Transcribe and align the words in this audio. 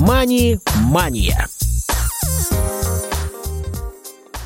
«Мани-мания». 0.00 1.48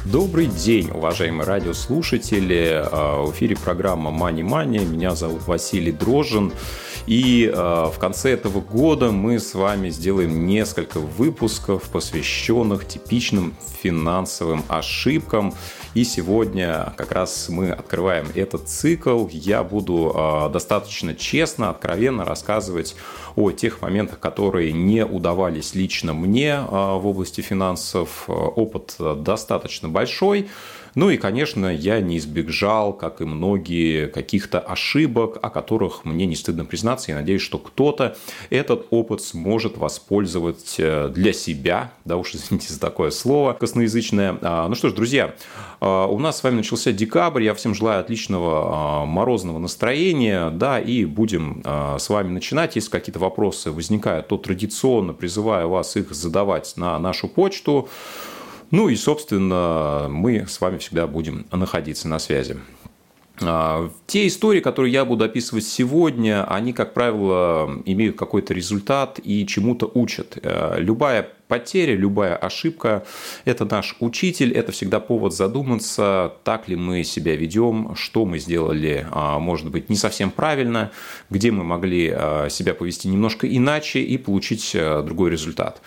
Добрый 0.06 0.46
день, 0.46 0.90
уважаемые 0.90 1.46
радиослушатели. 1.46 2.82
А, 2.90 3.22
в 3.22 3.32
эфире 3.32 3.56
программа 3.56 4.10
«Мани 4.10 4.42
Мания». 4.42 4.80
Меня 4.80 5.14
зовут 5.14 5.46
Василий 5.46 5.92
Дрожин. 5.92 6.52
И 7.06 7.50
э, 7.52 7.56
в 7.56 7.98
конце 7.98 8.32
этого 8.32 8.60
года 8.60 9.10
мы 9.10 9.38
с 9.38 9.54
вами 9.54 9.88
сделаем 9.88 10.46
несколько 10.46 11.00
выпусков, 11.00 11.84
посвященных 11.90 12.86
типичным 12.86 13.54
финансовым 13.82 14.64
ошибкам. 14.68 15.54
И 15.94 16.04
сегодня 16.04 16.94
как 16.96 17.12
раз 17.12 17.48
мы 17.48 17.70
открываем 17.70 18.26
этот 18.34 18.68
цикл. 18.68 19.26
Я 19.30 19.64
буду 19.64 20.12
э, 20.14 20.50
достаточно 20.52 21.14
честно, 21.14 21.70
откровенно 21.70 22.24
рассказывать 22.24 22.94
о 23.34 23.50
тех 23.50 23.82
моментах, 23.82 24.20
которые 24.20 24.72
не 24.72 25.04
удавались 25.04 25.74
лично 25.74 26.14
мне 26.14 26.50
э, 26.50 26.64
в 26.64 27.06
области 27.06 27.40
финансов. 27.40 28.24
Опыт 28.28 28.94
достаточно 28.98 29.88
большой. 29.88 30.48
Ну 30.94 31.08
и, 31.08 31.16
конечно, 31.16 31.74
я 31.74 32.00
не 32.00 32.18
избежал, 32.18 32.92
как 32.92 33.20
и 33.20 33.24
многие, 33.24 34.08
каких-то 34.08 34.60
ошибок, 34.60 35.38
о 35.40 35.48
которых 35.48 36.04
мне 36.04 36.26
не 36.26 36.36
стыдно 36.36 36.64
признаться. 36.64 37.12
Я 37.12 37.18
надеюсь, 37.18 37.40
что 37.40 37.58
кто-то 37.58 38.16
этот 38.50 38.86
опыт 38.90 39.22
сможет 39.22 39.78
воспользовать 39.78 40.74
э, 40.78 41.08
для 41.08 41.32
себя. 41.32 41.92
Да 42.04 42.16
уж, 42.18 42.34
извините 42.34 42.72
за 42.72 42.80
такое 42.80 43.10
слово 43.10 43.54
косноязычное. 43.54 44.38
А, 44.42 44.68
ну 44.68 44.74
что 44.74 44.90
ж, 44.90 44.92
друзья, 44.92 45.34
а, 45.80 46.06
у 46.06 46.18
нас 46.18 46.38
с 46.38 46.42
вами 46.42 46.56
начался 46.56 46.92
декабрь. 46.92 47.42
Я 47.42 47.54
всем 47.54 47.74
желаю 47.74 48.00
отличного 48.00 49.02
а, 49.02 49.06
морозного 49.06 49.58
настроения. 49.58 50.50
Да, 50.50 50.78
и 50.78 51.06
будем 51.06 51.62
с 51.64 52.08
вами 52.08 52.28
начинать. 52.28 52.76
Если 52.76 52.90
какие-то 52.90 53.18
вопросы 53.18 53.70
возникают, 53.70 54.28
то 54.28 54.36
традиционно 54.36 55.14
призываю 55.14 55.68
вас 55.70 55.96
их 55.96 56.12
задавать 56.12 56.74
на 56.76 56.98
нашу 56.98 57.28
почту. 57.28 57.88
Ну 58.72 58.88
и, 58.88 58.96
собственно, 58.96 60.06
мы 60.08 60.46
с 60.48 60.58
вами 60.58 60.78
всегда 60.78 61.06
будем 61.06 61.46
находиться 61.52 62.08
на 62.08 62.18
связи. 62.18 62.56
А, 63.42 63.90
те 64.06 64.26
истории, 64.26 64.60
которые 64.60 64.90
я 64.92 65.04
буду 65.04 65.24
описывать 65.24 65.64
сегодня, 65.64 66.44
они, 66.50 66.72
как 66.72 66.94
правило, 66.94 67.82
имеют 67.84 68.16
какой-то 68.16 68.54
результат 68.54 69.20
и 69.22 69.46
чему-то 69.46 69.90
учат. 69.92 70.38
Э, 70.42 70.76
любая 70.78 71.28
потеря, 71.48 71.94
любая 71.94 72.34
ошибка– 72.34 73.04
это 73.44 73.66
наш 73.66 73.94
учитель, 74.00 74.52
это 74.52 74.72
всегда 74.72 75.00
повод 75.00 75.34
задуматься, 75.34 76.32
так 76.42 76.66
ли 76.68 76.76
мы 76.76 77.04
себя 77.04 77.36
ведем, 77.36 77.94
что 77.94 78.24
мы 78.24 78.38
сделали, 78.38 79.06
а, 79.10 79.38
может 79.38 79.70
быть, 79.70 79.90
не 79.90 79.96
совсем 79.96 80.30
правильно, 80.30 80.92
где 81.28 81.50
мы 81.50 81.62
могли 81.62 82.10
а, 82.10 82.48
себя 82.48 82.72
повести 82.72 83.08
немножко 83.08 83.46
иначе 83.46 84.00
и 84.00 84.16
получить 84.16 84.74
другой 85.04 85.30
результат. 85.30 85.82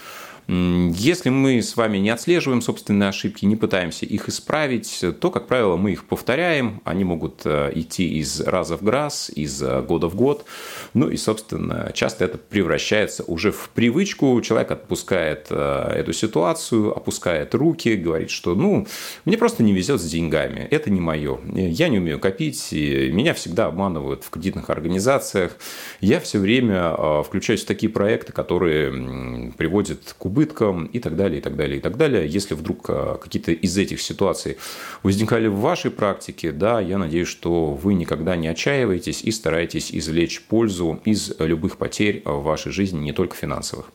Если 0.48 1.30
мы 1.30 1.64
с 1.64 1.76
вами 1.76 1.98
не 1.98 2.12
отслеживаем 2.12 2.62
собственные 2.62 3.10
ошибки, 3.10 3.46
не 3.46 3.56
пытаемся 3.56 4.06
их 4.06 4.30
исправить, 4.30 5.04
то, 5.20 5.32
как 5.32 5.48
правило, 5.48 5.76
мы 5.76 5.94
их 5.94 6.06
повторяем. 6.06 6.82
Они 6.84 7.04
могут 7.04 7.42
э, 7.46 7.72
идти 7.74 8.20
из 8.20 8.42
раза 8.42 8.78
в 8.78 8.88
раз, 8.88 9.32
из 9.34 9.62
э, 9.64 9.82
года 9.82 10.08
в 10.08 10.16
год. 10.16 10.46
Ну 10.94 11.10
и, 11.10 11.18
собственно, 11.18 11.92
часто 11.96 12.26
это 12.26 12.38
превращается 12.38 13.23
уже 13.23 13.52
в 13.52 13.72
привычку. 13.73 14.40
Человек 14.42 14.70
отпускает 14.70 15.48
э, 15.50 15.94
эту 15.96 16.14
ситуацию, 16.14 16.96
опускает 16.96 17.56
руки, 17.56 17.96
говорит, 17.96 18.30
что 18.30 18.54
ну, 18.54 18.86
мне 19.26 19.40
просто 19.40 19.64
не 19.64 19.73
везет 19.73 20.00
с 20.00 20.06
деньгами. 20.06 20.68
Это 20.70 20.92
не 20.92 21.02
мое. 21.02 21.40
Я 21.56 21.90
не 21.90 21.98
умею 21.98 22.20
копить. 22.20 22.72
Меня 22.72 23.34
всегда 23.34 23.66
обманывают 23.66 24.23
в 24.23 24.30
кредитных 24.30 24.70
организациях. 24.70 25.58
Я 26.02 26.20
все 26.20 26.38
время 26.38 27.23
включаюсь 27.23 27.64
в 27.64 27.68
такие 27.68 27.92
проекты, 27.92 28.32
которые 28.32 29.52
приводят 29.58 30.16
к 30.16 30.26
убыткам 30.36 30.86
и 30.86 31.00
так 31.00 31.16
далее, 31.16 31.39
и 31.39 31.41
так 31.41 31.55
далее, 31.55 31.78
и 31.78 31.81
так 31.81 31.95
далее. 31.95 32.28
Если 32.28 32.53
вдруг 32.53 32.89
а, 32.89 33.17
какие-то 33.17 33.52
из 33.54 33.77
этих 33.77 34.02
ситуаций 34.02 34.58
возникали 35.02 35.48
в 35.48 35.60
вашей 35.60 35.92
практике, 35.92 36.52
да, 36.52 36.82
я 36.82 36.98
надеюсь, 36.98 37.30
что 37.30 37.73
вы 37.73 37.93
никогда 37.93 38.36
не 38.36 38.49
отчаиваетесь 38.49 39.23
и 39.23 39.32
стараетесь 39.32 39.92
извлечь 39.92 40.42
пользу 40.42 40.99
из 41.05 41.33
любых 41.39 41.77
потерь 41.77 42.21
в 42.26 42.43
вашей 42.43 42.71
жизни, 42.71 42.99
не 42.99 43.14
только 43.14 43.36
финансовых. 43.36 43.86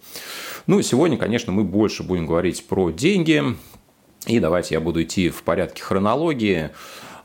Ну, 0.67 0.81
сегодня, 0.83 1.19
конечно, 1.19 1.53
мы 1.53 1.65
больше 1.65 2.03
будем 2.03 2.27
говорить 2.27 2.65
про 2.67 2.91
деньги. 2.91 3.43
И 4.27 4.41
давайте 4.41 4.75
я 4.75 4.81
буду 4.81 5.03
идти 5.03 5.29
в 5.29 5.43
порядке 5.43 5.83
хронологии. 5.83 6.71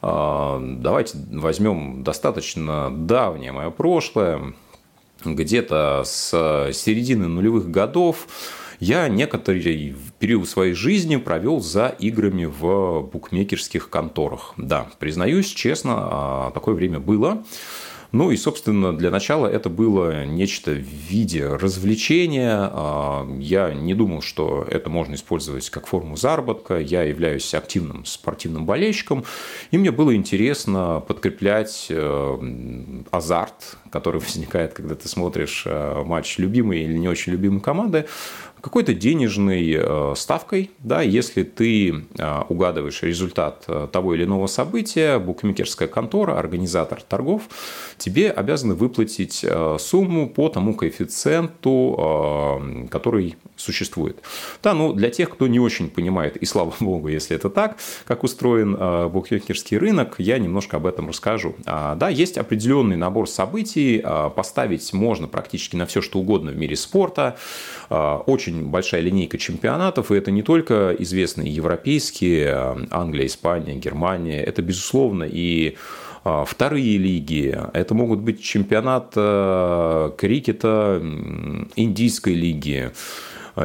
А, 0.01 0.61
давайте 0.61 1.17
возьмем 1.31 2.03
достаточно 2.03 2.89
давнее 2.91 3.53
мое 3.53 3.69
прошлое, 3.69 4.53
где-то 5.23 6.03
с 6.05 6.29
середины 6.73 7.27
нулевых 7.27 7.71
годов 7.71 8.27
я 8.79 9.07
некоторый 9.07 9.95
период 10.19 10.47
своей 10.47 10.73
жизни 10.73 11.15
провел 11.17 11.59
за 11.59 11.87
играми 11.87 12.45
в 12.45 13.09
букмекерских 13.11 13.89
конторах. 13.89 14.53
Да, 14.57 14.87
признаюсь 14.99 15.47
честно, 15.47 15.93
а, 15.97 16.51
такое 16.51 16.75
время 16.75 16.99
было. 16.99 17.43
Ну 18.11 18.31
и, 18.31 18.37
собственно, 18.37 18.95
для 18.95 19.11
начала 19.11 19.45
это 19.45 19.69
было 19.69 20.25
нечто 20.25 20.71
в 20.71 20.75
виде 20.75 21.45
развлечения. 21.47 22.69
А, 22.71 23.27
я 23.39 23.73
не 23.73 23.93
думал, 23.93 24.21
что 24.21 24.65
это 24.69 24.89
можно 24.89 25.15
использовать 25.15 25.69
как 25.69 25.85
форму 25.85 26.15
заработка. 26.15 26.79
Я 26.79 27.03
являюсь 27.03 27.53
активным 27.53 28.05
спортивным 28.05 28.65
болельщиком, 28.65 29.25
и 29.71 29.77
мне 29.77 29.91
было 29.91 30.15
интересно 30.15 31.03
подкреплять 31.05 31.87
э, 31.89 32.93
азарт, 33.11 33.77
который 33.89 34.21
возникает, 34.21 34.73
когда 34.73 34.95
ты 34.95 35.09
смотришь 35.09 35.63
э, 35.65 36.03
матч 36.05 36.37
любимой 36.37 36.83
или 36.83 36.97
не 36.97 37.09
очень 37.09 37.33
любимой 37.33 37.59
команды, 37.59 38.05
какой-то 38.65 38.95
денежной 38.95 39.77
э, 39.77 40.13
ставкой, 40.17 40.71
да, 40.79 41.03
если 41.03 41.43
ты 41.43 41.91
э, 41.91 42.41
угадываешь 42.49 43.03
результат 43.03 43.65
э, 43.67 43.87
того 43.91 44.15
или 44.15 44.23
иного 44.23 44.47
события, 44.47 45.19
букмекерская 45.19 45.87
контора, 45.87 46.39
организатор 46.39 46.99
торгов, 46.99 47.43
тебе 47.99 48.31
обязаны 48.31 48.73
выплатить 48.73 49.45
сумму 49.77 50.27
по 50.27 50.49
тому 50.49 50.73
коэффициенту, 50.73 52.87
который 52.89 53.35
существует. 53.55 54.17
Да, 54.63 54.73
ну 54.73 54.93
для 54.93 55.11
тех, 55.11 55.29
кто 55.29 55.47
не 55.47 55.59
очень 55.59 55.89
понимает, 55.89 56.35
и 56.35 56.45
слава 56.45 56.73
богу, 56.79 57.07
если 57.07 57.35
это 57.35 57.51
так, 57.51 57.77
как 58.05 58.23
устроен 58.23 59.11
букмекерский 59.11 59.77
рынок, 59.77 60.15
я 60.17 60.39
немножко 60.39 60.77
об 60.77 60.87
этом 60.87 61.09
расскажу. 61.09 61.55
А, 61.65 61.93
да, 61.95 62.09
есть 62.09 62.39
определенный 62.39 62.97
набор 62.97 63.29
событий, 63.29 64.03
поставить 64.35 64.91
можно 64.91 65.27
практически 65.27 65.75
на 65.75 65.85
все, 65.85 66.01
что 66.01 66.17
угодно 66.17 66.51
в 66.51 66.57
мире 66.57 66.75
спорта, 66.75 67.37
очень 67.89 68.54
очень 68.55 68.69
большая 68.69 69.01
линейка 69.01 69.37
чемпионатов, 69.37 70.11
и 70.11 70.15
это 70.15 70.31
не 70.31 70.43
только 70.43 70.95
известные 70.99 71.53
европейские, 71.53 72.49
а, 72.49 72.77
Англия, 72.91 73.25
Испания, 73.25 73.75
Германия, 73.75 74.43
это, 74.43 74.61
безусловно, 74.61 75.25
и 75.29 75.75
а, 76.23 76.45
вторые 76.45 76.97
лиги, 76.97 77.57
это 77.73 77.93
могут 77.93 78.19
быть 78.19 78.41
чемпионат 78.41 79.13
а, 79.15 80.11
крикета 80.17 81.01
индийской 81.75 82.33
лиги, 82.33 82.91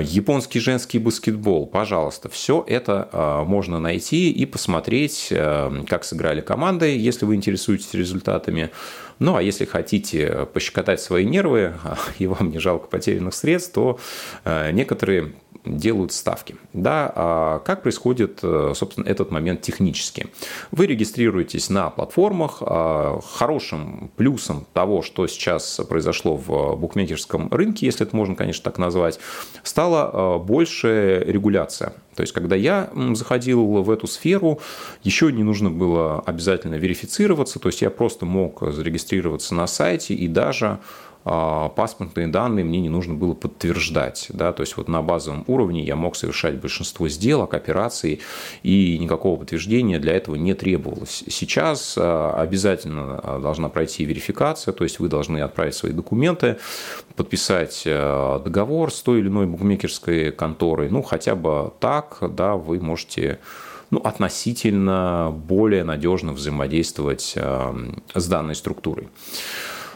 японский 0.00 0.60
женский 0.60 1.00
баскетбол, 1.00 1.66
пожалуйста, 1.66 2.28
все 2.28 2.64
это 2.64 3.08
можно 3.44 3.80
найти 3.80 4.30
и 4.30 4.46
посмотреть, 4.46 5.32
как 5.88 6.04
сыграли 6.04 6.42
команды, 6.42 6.96
если 6.96 7.24
вы 7.24 7.34
интересуетесь 7.34 7.92
результатами. 7.94 8.70
Ну, 9.20 9.36
а 9.36 9.42
если 9.42 9.66
хотите 9.66 10.48
пощекотать 10.52 11.00
свои 11.00 11.24
нервы, 11.24 11.74
и 12.18 12.26
вам 12.26 12.50
не 12.50 12.58
жалко 12.58 12.88
потерянных 12.88 13.34
средств, 13.34 13.74
то 13.74 14.00
э, 14.44 14.72
некоторые 14.72 15.34
делают 15.64 16.12
ставки. 16.12 16.56
Да, 16.72 17.12
а 17.14 17.58
как 17.60 17.82
происходит, 17.82 18.40
э, 18.42 18.72
собственно, 18.74 19.06
этот 19.06 19.30
момент 19.30 19.62
технически? 19.62 20.28
Вы 20.70 20.86
регистрируетесь 20.86 21.70
на 21.70 21.90
платформах. 21.90 22.58
А 22.60 23.20
хорошим 23.20 24.10
плюсом 24.16 24.66
того, 24.72 25.02
что 25.02 25.26
сейчас 25.26 25.80
произошло 25.88 26.36
в 26.36 26.76
букмекерском 26.76 27.48
рынке, 27.50 27.86
если 27.86 28.06
это 28.06 28.16
можно, 28.16 28.34
конечно, 28.34 28.64
так 28.64 28.78
назвать, 28.78 29.18
стала 29.62 30.10
э, 30.12 30.38
большая 30.44 31.24
регуляция. 31.24 31.94
То 32.14 32.22
есть, 32.22 32.32
когда 32.32 32.56
я 32.56 32.90
заходил 33.12 33.82
в 33.82 33.90
эту 33.90 34.06
сферу, 34.06 34.60
еще 35.02 35.32
не 35.32 35.42
нужно 35.42 35.70
было 35.70 36.20
обязательно 36.20 36.74
верифицироваться, 36.74 37.58
то 37.58 37.68
есть 37.68 37.82
я 37.82 37.90
просто 37.90 38.26
мог 38.26 38.62
зарегистрироваться 38.62 39.54
на 39.54 39.66
сайте 39.66 40.14
и 40.14 40.28
даже 40.28 40.66
а, 40.66 40.80
паспортные 41.24 42.28
данные 42.28 42.64
мне 42.64 42.80
не 42.80 42.88
нужно 42.88 43.14
было 43.14 43.34
подтверждать. 43.34 44.26
Да? 44.30 44.52
То 44.52 44.62
есть 44.62 44.76
вот 44.76 44.88
на 44.88 45.02
базовом 45.02 45.44
уровне 45.46 45.84
я 45.84 45.96
мог 45.96 46.16
совершать 46.16 46.56
большинство 46.60 47.08
сделок, 47.08 47.54
операций, 47.54 48.20
и 48.62 48.98
никакого 48.98 49.38
подтверждения 49.38 49.98
для 49.98 50.14
этого 50.14 50.36
не 50.36 50.54
требовалось. 50.54 51.24
Сейчас 51.28 51.96
а, 51.98 52.34
обязательно 52.38 53.20
а, 53.22 53.38
должна 53.38 53.68
пройти 53.68 54.04
верификация, 54.04 54.72
то 54.72 54.84
есть 54.84 54.98
вы 54.98 55.08
должны 55.08 55.38
отправить 55.40 55.74
свои 55.74 55.92
документы, 55.92 56.56
подписать 57.16 57.82
договор 57.84 58.92
с 58.92 59.02
той 59.02 59.20
или 59.20 59.28
иной 59.28 59.46
букмекерской 59.46 60.32
конторой. 60.32 60.88
Ну, 60.88 61.02
хотя 61.02 61.34
бы 61.34 61.72
так, 61.80 62.18
да, 62.30 62.56
вы 62.56 62.80
можете 62.80 63.40
ну, 63.90 63.98
относительно 63.98 65.30
более 65.34 65.84
надежно 65.84 66.32
взаимодействовать 66.32 67.36
с 68.14 68.28
данной 68.28 68.54
структурой. 68.54 69.08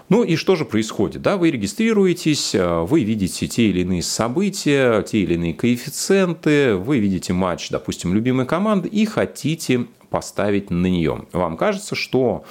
Ну 0.08 0.22
и 0.22 0.36
что 0.36 0.54
же 0.54 0.64
происходит? 0.64 1.22
Да, 1.22 1.36
вы 1.36 1.50
регистрируетесь, 1.50 2.54
вы 2.54 3.04
видите 3.04 3.48
те 3.48 3.70
или 3.70 3.80
иные 3.80 4.02
события, 4.02 5.02
те 5.02 5.20
или 5.20 5.34
иные 5.34 5.54
коэффициенты, 5.54 6.74
вы 6.74 6.98
видите 6.98 7.32
матч, 7.32 7.70
допустим, 7.70 8.14
любимой 8.14 8.44
команды 8.44 8.88
и 8.88 9.06
хотите 9.06 9.86
поставить 10.10 10.70
на 10.70 10.86
нее. 10.86 11.24
Вам 11.32 11.56
кажется, 11.56 11.94
что 11.94 12.44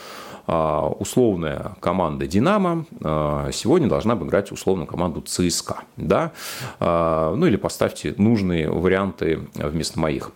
а, 0.47 0.89
условная 0.89 1.75
команда 1.79 2.27
«Динамо» 2.27 2.85
а, 3.01 3.49
сегодня 3.53 3.87
должна 3.87 4.13
обыграть 4.13 4.51
условную 4.51 4.87
команду 4.87 5.21
«ЦСКА». 5.21 5.83
Да? 5.95 6.33
Ну 6.79 7.45
или 7.45 7.55
поставьте 7.55 8.13
нужные 8.17 8.69
варианты 8.69 9.47
вместо 9.53 9.99
моих. 9.99 10.31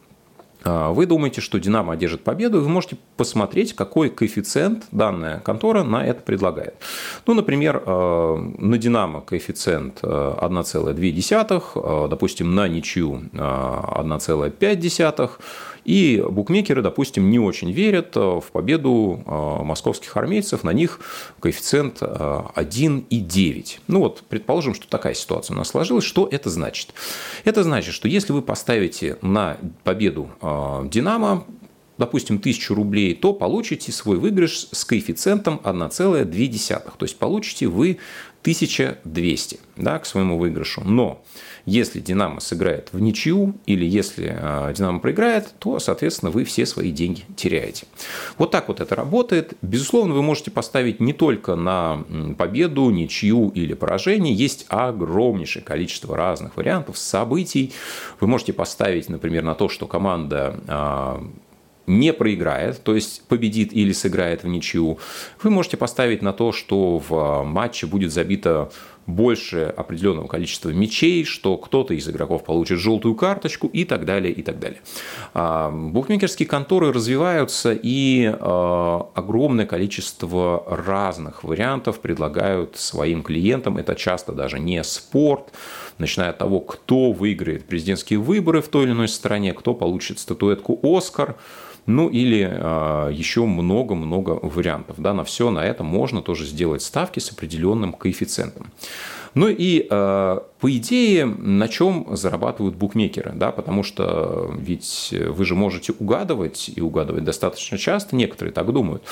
Вы 0.68 1.06
думаете, 1.06 1.40
что 1.40 1.60
«Динамо» 1.60 1.94
одержит 1.94 2.24
победу, 2.24 2.62
вы 2.62 2.68
можете 2.68 2.98
посмотреть, 3.16 3.74
какой 3.74 4.10
коэффициент 4.10 4.88
данная 4.92 5.40
контора 5.40 5.84
на 5.84 6.06
это 6.06 6.22
предлагает. 6.22 6.76
Ну, 7.26 7.34
например, 7.34 7.86
на 7.86 8.78
«Динамо» 8.78 9.22
коэффициент 9.22 10.04
1,2, 10.04 12.10
допустим, 12.10 12.56
на 12.56 12.68
ничью 12.68 13.22
1,5, 13.32 15.30
и 15.88 16.22
букмекеры, 16.22 16.82
допустим, 16.82 17.30
не 17.30 17.40
очень 17.40 17.72
верят 17.72 18.16
э, 18.18 18.20
в 18.20 18.52
победу 18.52 19.24
э, 19.26 19.64
московских 19.64 20.18
армейцев. 20.18 20.66
На 20.66 20.74
них 20.74 21.00
коэффициент 21.40 22.02
1,9. 22.02 23.08
Э, 23.10 23.80
ну 23.88 24.00
вот, 24.00 24.24
предположим, 24.28 24.76
что 24.76 24.86
такая 24.90 25.14
ситуация 25.14 25.56
у 25.56 25.58
нас 25.58 25.70
сложилась. 25.70 26.04
Что 26.04 26.28
это 26.30 26.50
значит? 26.50 26.94
Это 27.46 27.64
значит, 27.64 27.94
что 27.94 28.10
если 28.10 28.34
вы 28.34 28.42
поставите 28.42 29.18
на 29.22 29.58
победу 29.86 30.30
«Динамо», 30.42 31.46
допустим, 31.98 32.38
1000 32.38 32.76
рублей, 32.76 33.14
то 33.16 33.34
получите 33.34 33.92
свой 33.92 34.18
выигрыш 34.18 34.68
с 34.72 34.86
коэффициентом 34.86 35.60
1,2. 35.64 36.92
То 36.98 37.06
есть 37.06 37.18
получите 37.18 37.68
вы 37.68 37.98
1200 38.42 39.60
да, 39.76 40.00
к 40.00 40.06
своему 40.06 40.38
выигрышу. 40.38 40.82
Но 40.86 41.22
если 41.66 42.00
«Динамо» 42.00 42.40
сыграет 42.40 42.90
в 42.94 43.00
ничью 43.02 43.56
или 43.66 43.86
если 43.86 44.34
а, 44.40 44.72
«Динамо» 44.72 45.00
проиграет, 45.00 45.54
то, 45.60 45.80
соответственно, 45.80 46.32
вы 46.32 46.46
все 46.46 46.66
свои 46.66 46.92
деньги 46.92 47.24
теряете. 47.36 47.88
Вот 48.38 48.52
так 48.52 48.70
вот 48.70 48.80
это 48.80 48.96
работает. 48.96 49.54
Безусловно, 49.62 50.14
вы 50.14 50.22
можете 50.22 50.50
поставить 50.50 51.02
не 51.02 51.12
только 51.12 51.56
на 51.56 52.06
победу, 52.38 52.90
ничью 52.90 53.50
или 53.50 53.74
поражение. 53.74 54.34
Есть 54.34 54.66
огромнейшее 54.70 55.64
количество 55.64 56.16
разных 56.16 56.56
вариантов, 56.56 56.98
событий. 56.98 57.74
Вы 58.22 58.28
можете 58.28 58.54
поставить, 58.54 59.10
например, 59.10 59.44
на 59.44 59.56
то, 59.56 59.68
что 59.68 59.88
команда 59.88 60.58
а, 60.68 61.24
не 61.88 62.12
проиграет, 62.12 62.84
то 62.84 62.94
есть 62.94 63.24
победит 63.28 63.74
или 63.74 63.94
сыграет 63.94 64.44
в 64.44 64.48
ничью. 64.48 65.00
Вы 65.42 65.50
можете 65.50 65.78
поставить 65.78 66.22
на 66.22 66.34
то, 66.34 66.52
что 66.52 67.00
в 67.00 67.14
а, 67.14 67.44
матче 67.44 67.88
будет 67.88 68.12
забито 68.12 68.70
больше 69.08 69.74
определенного 69.76 70.28
количества 70.28 70.70
мячей, 70.70 71.24
что 71.24 71.56
кто-то 71.58 71.94
из 71.94 72.08
игроков 72.10 72.44
получит 72.44 72.80
желтую 72.80 73.16
карточку 73.16 73.68
и 73.68 73.86
так 73.86 74.04
далее, 74.04 74.34
и 74.34 74.44
так 74.44 74.60
далее. 74.60 74.82
А, 75.34 75.72
букмекерские 75.72 76.46
конторы 76.46 76.92
развиваются, 76.92 77.72
и 77.72 78.30
а, 78.38 79.10
огромное 79.16 79.66
количество 79.66 80.64
разных 80.68 81.46
вариантов 81.46 82.02
предлагают 82.02 82.76
своим 82.76 83.24
клиентам. 83.24 83.78
Это 83.78 83.96
часто 83.96 84.34
даже 84.34 84.60
не 84.60 84.84
спорт, 84.84 85.54
начиная 85.98 86.32
от 86.32 86.38
того, 86.38 86.60
кто 86.60 87.14
выиграет 87.14 87.66
президентские 87.66 88.20
выборы 88.20 88.62
в 88.62 88.68
той 88.68 88.84
или 88.84 88.92
иной 88.92 89.08
стране, 89.08 89.54
кто 89.54 89.74
получит 89.74 90.20
статуэтку 90.20 90.78
«Оскар», 90.84 91.38
ну 91.88 92.10
или 92.10 92.48
э, 92.50 93.12
еще 93.14 93.46
много-много 93.46 94.40
вариантов. 94.42 94.98
Да, 95.00 95.14
на 95.14 95.24
все 95.24 95.50
на 95.50 95.66
это 95.66 95.84
можно 95.84 96.22
тоже 96.22 96.46
сделать 96.46 96.82
ставки 96.84 97.20
с 97.20 97.32
определенным 97.32 97.94
коэффициентом. 97.94 98.72
Ну 99.38 99.50
и 99.50 99.86
э, 99.88 100.40
по 100.60 100.72
идее, 100.76 101.26
на 101.26 101.68
чем 101.68 102.08
зарабатывают 102.10 102.76
букмекеры, 102.76 103.34
да, 103.36 103.52
потому 103.52 103.84
что 103.84 104.52
ведь 104.58 105.14
вы 105.14 105.46
же 105.46 105.54
можете 105.54 105.94
угадывать, 106.00 106.72
и 106.76 106.82
угадывать 106.82 107.24
достаточно 107.24 107.78
часто, 107.78 108.16
некоторые 108.16 108.52
так 108.52 108.74
думают. 108.74 109.04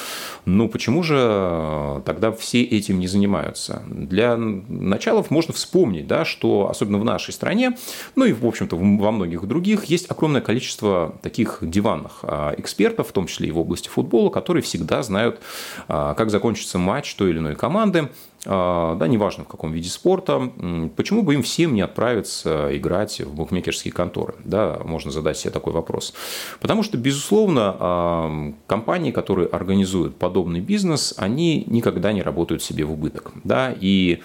Ну, 0.45 0.67
почему 0.67 1.03
же 1.03 2.01
тогда 2.05 2.31
все 2.31 2.63
этим 2.63 2.99
не 2.99 3.05
занимаются? 3.05 3.83
Для 3.87 4.35
началов 4.35 5.29
можно 5.29 5.53
вспомнить, 5.53 6.07
да, 6.07 6.25
что 6.25 6.69
особенно 6.71 6.97
в 6.97 7.05
нашей 7.05 7.31
стране, 7.31 7.77
ну 8.15 8.25
и, 8.25 8.33
в 8.33 8.47
общем-то, 8.47 8.75
во 8.77 9.11
многих 9.11 9.45
других, 9.45 9.85
есть 9.85 10.09
огромное 10.09 10.41
количество 10.41 11.15
таких 11.21 11.59
диванных 11.61 12.21
а, 12.23 12.55
экспертов, 12.57 13.09
в 13.09 13.11
том 13.11 13.27
числе 13.27 13.49
и 13.49 13.51
в 13.51 13.59
области 13.59 13.89
футбола, 13.89 14.31
которые 14.31 14.63
всегда 14.63 15.03
знают, 15.03 15.39
как 15.87 16.31
закончится 16.31 16.79
матч 16.79 17.13
той 17.13 17.29
или 17.29 17.37
иной 17.37 17.55
команды, 17.55 18.09
да, 18.45 19.07
неважно 19.07 19.43
в 19.43 19.47
каком 19.47 19.71
виде 19.71 19.89
спорта, 19.89 20.51
почему 20.95 21.23
бы 21.23 21.33
им 21.33 21.43
всем 21.43 21.73
не 21.73 21.81
отправиться 21.81 22.69
играть 22.77 23.19
в 23.19 23.33
букмекерские 23.33 23.91
конторы? 23.91 24.35
Да, 24.43 24.79
можно 24.83 25.11
задать 25.11 25.37
себе 25.37 25.51
такой 25.51 25.73
вопрос. 25.73 26.13
Потому 26.61 26.83
что, 26.83 26.97
безусловно, 26.97 27.75
а, 27.79 28.53
компании, 28.67 29.11
которые 29.11 29.47
организуют 29.47 30.17
подобный 30.17 30.59
бизнес, 30.59 31.13
они 31.17 31.63
никогда 31.67 32.13
не 32.13 32.21
работают 32.21 32.61
себе 32.61 32.85
в 32.85 32.91
убыток. 32.91 33.31
Да, 33.43 33.75
и 33.79 34.21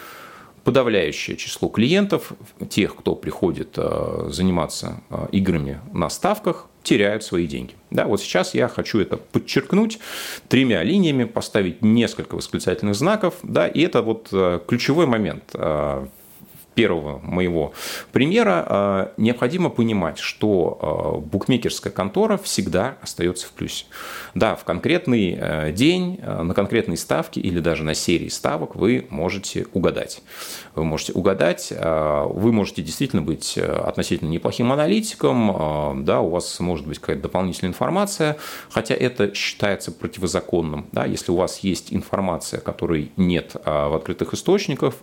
подавляющее 0.64 1.36
число 1.36 1.68
клиентов, 1.68 2.32
тех, 2.68 2.94
кто 2.96 3.14
приходит 3.14 3.74
а, 3.76 4.28
заниматься 4.30 5.02
играми 5.32 5.80
на 5.92 6.10
ставках, 6.10 6.66
теряют 6.82 7.22
свои 7.22 7.46
деньги. 7.46 7.74
Да, 7.90 8.06
вот 8.06 8.20
сейчас 8.20 8.54
я 8.54 8.68
хочу 8.68 9.00
это 9.00 9.16
подчеркнуть 9.16 9.98
тремя 10.48 10.82
линиями, 10.82 11.24
поставить 11.24 11.82
несколько 11.82 12.36
восклицательных 12.36 12.94
знаков, 12.94 13.34
да, 13.42 13.66
и 13.66 13.80
это 13.82 14.02
вот 14.02 14.28
э, 14.32 14.60
ключевой 14.66 15.06
момент 15.06 15.44
э, 15.54 16.06
первого 16.80 17.18
моего 17.18 17.74
примера, 18.10 18.64
э, 18.66 19.06
необходимо 19.18 19.68
понимать, 19.68 20.18
что 20.18 21.20
э, 21.20 21.26
букмекерская 21.26 21.92
контора 21.92 22.38
всегда 22.38 22.96
остается 23.02 23.46
в 23.48 23.50
плюсе. 23.50 23.84
Да, 24.34 24.56
в 24.56 24.64
конкретный 24.64 25.36
э, 25.38 25.72
день, 25.72 26.18
на 26.22 26.54
конкретной 26.54 26.96
ставке 26.96 27.38
или 27.42 27.60
даже 27.60 27.84
на 27.84 27.92
серии 27.92 28.28
ставок 28.28 28.76
вы 28.76 29.06
можете 29.10 29.66
угадать. 29.74 30.22
Вы 30.74 30.84
можете 30.84 31.12
угадать, 31.12 31.70
вы 31.70 32.52
можете 32.52 32.80
действительно 32.82 33.20
быть 33.20 33.58
относительно 33.58 34.28
неплохим 34.28 34.72
аналитиком, 34.72 36.04
да, 36.04 36.20
у 36.20 36.30
вас 36.30 36.60
может 36.60 36.86
быть 36.86 36.98
какая-то 36.98 37.22
дополнительная 37.22 37.70
информация, 37.70 38.36
хотя 38.70 38.94
это 38.94 39.34
считается 39.34 39.92
противозаконным. 39.92 40.86
Да, 40.92 41.04
если 41.04 41.32
у 41.32 41.36
вас 41.36 41.58
есть 41.58 41.92
информация, 41.92 42.60
которой 42.60 43.10
нет 43.16 43.56
в 43.64 43.96
открытых 43.96 44.32
источниках, 44.32 44.94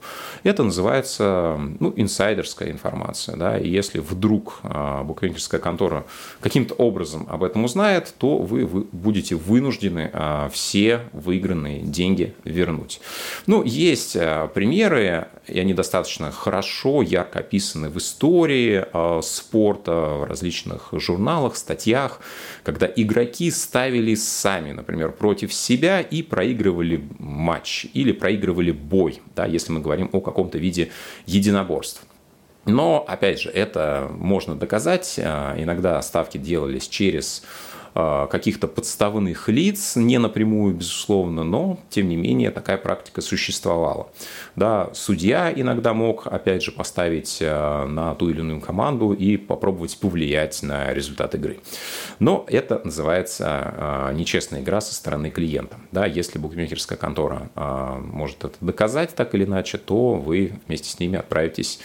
это 0.43 0.63
называется 0.63 1.59
ну, 1.79 1.93
инсайдерская 1.95 2.71
информация. 2.71 3.35
Да, 3.35 3.57
и 3.57 3.69
если 3.69 3.99
вдруг 3.99 4.59
а, 4.63 5.03
букмекерская 5.03 5.59
контора 5.59 6.05
каким-то 6.39 6.73
образом 6.75 7.27
об 7.29 7.43
этом 7.43 7.65
узнает, 7.65 8.13
то 8.17 8.37
вы, 8.37 8.65
вы 8.65 8.87
будете 8.91 9.35
вынуждены 9.35 10.09
а, 10.13 10.49
все 10.49 11.01
выигранные 11.13 11.81
деньги 11.81 12.33
вернуть. 12.43 12.99
Ну, 13.45 13.63
есть 13.63 14.15
а, 14.15 14.47
примеры, 14.47 15.27
и 15.47 15.59
они 15.59 15.73
достаточно 15.73 16.31
хорошо, 16.31 17.01
ярко 17.01 17.39
описаны 17.39 17.89
в 17.89 17.97
истории 17.97 18.85
спорта, 19.21 19.91
в 19.91 20.23
различных 20.25 20.89
журналах, 20.93 21.55
статьях, 21.55 22.19
когда 22.63 22.87
игроки 22.93 23.51
ставили 23.51 24.15
сами, 24.15 24.71
например, 24.71 25.11
против 25.11 25.53
себя 25.53 26.01
и 26.01 26.21
проигрывали 26.21 27.03
матч 27.19 27.87
или 27.93 28.11
проигрывали 28.11 28.71
бой, 28.71 29.21
да, 29.35 29.45
если 29.45 29.71
мы 29.71 29.79
говорим 29.79 30.09
о 30.11 30.21
каком-то 30.21 30.57
виде 30.57 30.91
единоборств. 31.25 32.03
Но, 32.67 33.05
опять 33.07 33.39
же, 33.39 33.49
это 33.49 34.11
можно 34.11 34.55
доказать. 34.55 35.17
Иногда 35.17 36.01
ставки 36.01 36.37
делались 36.37 36.89
через 36.89 37.43
а, 37.43 37.76
каких-то 38.29 38.67
подставных 38.67 39.49
лиц, 39.49 39.95
не 39.95 40.17
напрямую, 40.17 40.75
безусловно, 40.75 41.43
но, 41.43 41.79
тем 41.89 42.09
не 42.09 42.15
менее, 42.15 42.51
такая 42.51 42.77
практика 42.77 43.21
существовала. 43.21 44.09
Да, 44.55 44.89
судья 44.93 45.51
иногда 45.53 45.93
мог, 45.93 46.27
опять 46.27 46.63
же, 46.63 46.71
поставить 46.71 47.39
а, 47.41 47.85
на 47.87 48.13
ту 48.15 48.29
или 48.29 48.39
иную 48.39 48.61
команду 48.61 49.13
и 49.13 49.37
попробовать 49.37 49.97
повлиять 49.99 50.61
на 50.63 50.93
результат 50.93 51.33
игры. 51.35 51.59
Но 52.19 52.45
это 52.47 52.81
называется 52.83 53.45
а, 53.49 54.13
нечестная 54.13 54.61
игра 54.61 54.81
со 54.81 54.93
стороны 54.93 55.31
клиента. 55.31 55.77
Да, 55.91 56.05
если 56.05 56.39
букмекерская 56.39 56.97
контора 56.97 57.49
может 57.55 58.43
это 58.43 58.55
доказать 58.61 59.15
так 59.15 59.33
или 59.33 59.45
иначе, 59.45 59.77
то 59.77 60.13
вы 60.13 60.53
вместе 60.67 60.89
с 60.89 60.99
ними 60.99 61.17
отправитесь 61.17 61.79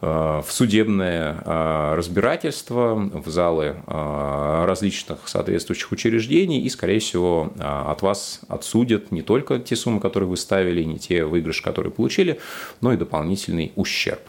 в 0.00 0.46
судебное 0.48 1.94
разбирательство, 1.94 2.94
в 2.94 3.28
залы 3.28 3.76
различных 3.86 5.28
соответствующих 5.28 5.92
учреждений, 5.92 6.60
и, 6.60 6.68
скорее 6.68 7.00
всего, 7.00 7.52
от 7.58 8.02
вас 8.02 8.40
отсудят 8.48 9.12
не 9.12 9.22
только 9.22 9.58
те 9.58 9.76
суммы, 9.76 10.00
которые 10.00 10.28
вы 10.28 10.36
ставили, 10.36 10.82
не 10.82 10.98
те 10.98 11.24
выигрыши, 11.24 11.62
которые 11.62 11.92
получили, 11.92 12.38
но 12.80 12.92
и 12.92 12.96
дополнительный 12.96 13.72
ущерб. 13.76 14.20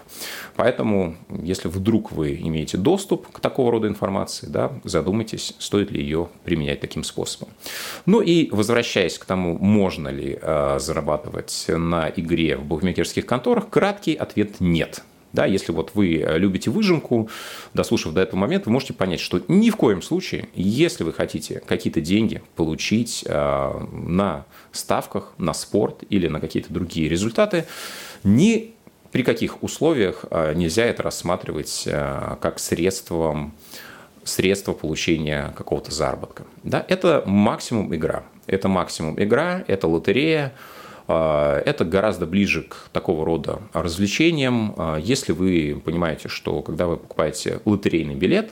Поэтому, 0.56 1.16
если 1.30 1.68
вдруг 1.68 2.12
вы 2.12 2.36
имеете 2.36 2.78
доступ 2.78 3.28
к 3.32 3.40
такого 3.40 3.72
рода 3.72 3.88
информации, 3.88 4.48
да, 4.48 4.72
задумайтесь, 4.84 5.54
стоит 5.60 5.92
ли 5.92 6.02
ее 6.02 6.30
применять 6.44 6.80
таким 6.80 7.04
способом. 7.04 7.50
Ну 8.06 8.22
и 8.22 8.50
возвращаясь 8.52 9.18
к 9.18 9.26
тому, 9.26 9.58
можно 9.58 10.10
ли 10.10 10.38
э, 10.42 10.80
зарабатывать 10.80 11.66
на 11.68 12.10
игре 12.10 12.56
в 12.56 12.64
букмекерских 12.64 13.26
конторах, 13.26 13.70
краткий 13.70 14.16
ответ 14.16 14.62
нет. 14.62 15.04
Да, 15.36 15.46
если 15.46 15.74
вот 15.74 15.92
вы 15.96 16.26
любите 16.38 16.72
выжимку, 16.72 17.30
дослушав 17.74 18.14
до 18.14 18.22
этого 18.22 18.40
момента, 18.40 18.70
вы 18.70 18.74
можете 18.74 18.94
понять, 18.94 19.20
что 19.20 19.42
ни 19.50 19.70
в 19.70 19.76
коем 19.76 20.02
случае, 20.02 20.48
если 20.56 21.04
вы 21.04 21.12
хотите 21.12 21.62
какие-то 21.66 22.00
деньги 22.00 22.42
получить 22.56 23.26
э, 23.28 23.86
на 23.92 24.46
ставках, 24.72 25.34
на 25.38 25.54
спорт 25.54 26.04
или 26.10 26.28
на 26.30 26.40
какие-то 26.40 26.74
другие 26.74 27.10
результаты, 27.10 27.66
ни 28.24 28.72
при 29.12 29.24
каких 29.24 29.62
условиях 29.64 30.26
а, 30.30 30.54
нельзя 30.54 30.84
это 30.86 31.04
рассматривать 31.04 31.88
как 32.42 32.60
средством, 32.60 33.54
средство 34.26 34.74
получения 34.74 35.54
какого-то 35.56 35.92
заработка. 35.92 36.44
Да, 36.64 36.86
это 36.90 37.24
максимум 37.26 37.96
игра. 37.96 38.24
Это 38.48 38.68
максимум 38.68 39.22
игра, 39.22 39.64
это 39.68 39.88
лотерея, 39.88 40.54
это 41.08 41.86
гораздо 41.86 42.26
ближе 42.26 42.64
к 42.64 42.90
такого 42.92 43.26
рода 43.26 43.62
развлечениям. 43.74 44.76
Если 45.00 45.32
вы 45.32 45.82
понимаете, 45.84 46.30
что 46.30 46.62
когда 46.62 46.88
вы 46.88 46.98
покупаете 46.98 47.62
лотерейный 47.66 48.16
билет, 48.16 48.52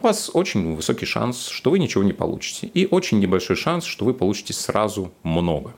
у 0.00 0.06
вас 0.06 0.30
очень 0.32 0.76
высокий 0.76 1.06
шанс, 1.06 1.48
что 1.48 1.70
вы 1.70 1.78
ничего 1.80 2.04
не 2.04 2.12
получите. 2.12 2.68
И 2.68 2.86
очень 2.88 3.18
небольшой 3.18 3.56
шанс, 3.56 3.84
что 3.84 4.04
вы 4.04 4.14
получите 4.14 4.52
сразу 4.52 5.12
много. 5.24 5.74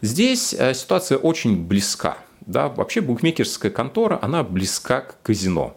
Здесь 0.00 0.50
ситуация 0.50 1.18
очень 1.18 1.66
близка 1.66 2.18
да, 2.48 2.68
вообще 2.68 3.02
букмекерская 3.02 3.70
контора, 3.70 4.18
она 4.22 4.42
близка 4.42 5.02
к 5.02 5.22
казино. 5.22 5.76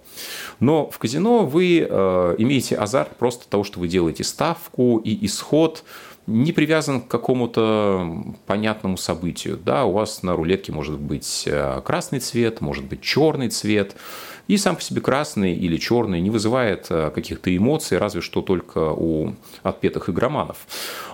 Но 0.61 0.89
в 0.89 0.97
казино 0.99 1.45
вы 1.45 1.85
э, 1.87 2.35
имеете 2.37 2.77
азарт 2.77 3.15
просто 3.17 3.47
того, 3.49 3.65
что 3.65 3.79
вы 3.81 3.89
делаете 3.89 4.23
ставку 4.23 4.97
и 4.97 5.25
исход 5.25 5.83
не 6.27 6.51
привязан 6.51 7.01
к 7.01 7.07
какому-то 7.07 8.35
понятному 8.45 8.97
событию. 8.97 9.57
Да, 9.57 9.85
у 9.85 9.91
вас 9.91 10.23
на 10.23 10.35
рулетке 10.35 10.71
может 10.71 10.99
быть 10.99 11.43
э, 11.47 11.81
красный 11.83 12.19
цвет, 12.19 12.61
может 12.61 12.85
быть 12.85 13.01
черный 13.01 13.49
цвет. 13.49 13.95
И 14.47 14.57
сам 14.57 14.75
по 14.75 14.81
себе 14.81 15.01
красный 15.01 15.55
или 15.55 15.77
черный 15.77 16.19
не 16.19 16.29
вызывает 16.29 16.87
э, 16.89 17.11
каких-то 17.13 17.55
эмоций, 17.55 17.97
разве 17.97 18.21
что 18.21 18.41
только 18.41 18.91
у 18.91 19.33
отпетых 19.63 20.09
игроманов. 20.09 20.67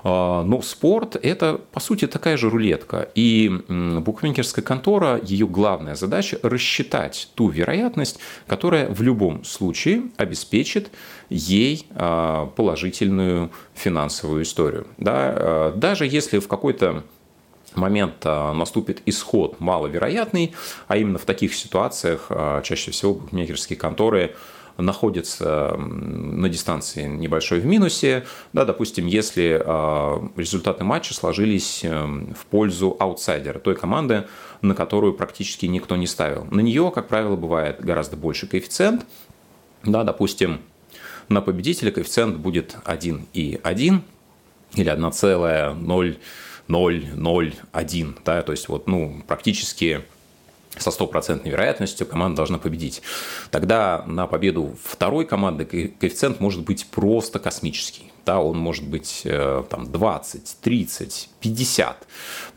А, 0.03 0.43
но 0.43 0.61
спорт– 0.61 1.15
это, 1.21 1.61
по 1.71 1.79
сути, 1.79 2.07
такая 2.07 2.37
же 2.37 2.49
рулетка. 2.49 3.09
И 3.15 3.51
букмекерская 3.67 4.63
контора, 4.63 5.19
ее 5.23 5.47
главная 5.47 5.95
задача– 5.95 6.39
рассчитать 6.43 7.29
ту 7.35 7.49
вероятность, 7.49 8.19
которая 8.47 8.89
в 8.89 9.01
любом 9.01 9.43
случае 9.43 10.03
обеспечит 10.17 10.89
ей 11.29 11.87
а, 11.91 12.47
положительную 12.47 13.51
финансовую 13.73 14.43
историю. 14.43 14.87
Да? 14.97 15.33
А, 15.35 15.73
даже 15.75 16.05
если 16.05 16.39
в 16.39 16.47
какой-то 16.47 17.03
момент 17.75 18.15
а, 18.23 18.53
наступит 18.53 19.01
исход 19.05 19.59
маловероятный, 19.59 20.53
а 20.87 20.97
именно 20.97 21.17
в 21.17 21.25
таких 21.25 21.53
ситуациях 21.53 22.31
чаще 22.63 22.91
всего 22.91 23.15
букмекерские 23.15 23.77
конторы 23.77 24.35
находятся 24.77 25.75
на 25.75 26.49
дистанции 26.49 27.05
небольшой 27.05 27.59
в 27.61 27.65
минусе. 27.65 28.27
Да, 28.53 28.63
допустим, 28.63 29.07
если 29.07 29.59
результаты 30.39 30.83
матча 30.83 31.15
сложились 31.15 31.83
эм, 31.83 32.35
в 32.35 32.45
пользу 32.45 32.95
аутсайдера, 32.99 33.57
той 33.57 33.75
команды, 33.75 34.27
на 34.61 34.75
которую 34.75 35.13
практически 35.13 35.65
никто 35.65 35.95
не 35.95 36.05
ставил. 36.05 36.45
На 36.51 36.59
нее, 36.59 36.91
как 36.93 37.07
правило, 37.07 37.35
бывает 37.35 37.83
гораздо 37.83 38.17
больше 38.17 38.45
коэффициент. 38.45 39.03
Да, 39.83 40.03
допустим, 40.03 40.61
на 41.29 41.41
победителя 41.41 41.91
коэффициент 41.91 42.37
будет 42.37 42.77
1,1 42.85 44.01
или 44.75 44.91
1,0 44.91 46.17
0-0-1, 46.67 48.17
да, 48.25 48.41
то 48.41 48.51
есть 48.51 48.67
вот, 48.67 48.87
ну, 48.87 49.23
практически 49.25 50.03
со 50.77 50.91
стопроцентной 50.91 51.51
вероятностью 51.51 52.05
команда 52.05 52.37
должна 52.37 52.57
победить. 52.59 53.01
Тогда 53.51 54.03
на 54.05 54.27
победу 54.27 54.75
второй 54.83 55.25
команды 55.25 55.65
коэффициент 55.65 56.39
может 56.39 56.63
быть 56.65 56.85
просто 56.87 57.39
космический. 57.39 58.11
Да, 58.25 58.41
он 58.41 58.57
может 58.57 58.85
быть 58.85 59.21
э, 59.23 59.63
там 59.69 59.89
20, 59.89 60.57
30, 60.61 61.29
50. 61.39 62.07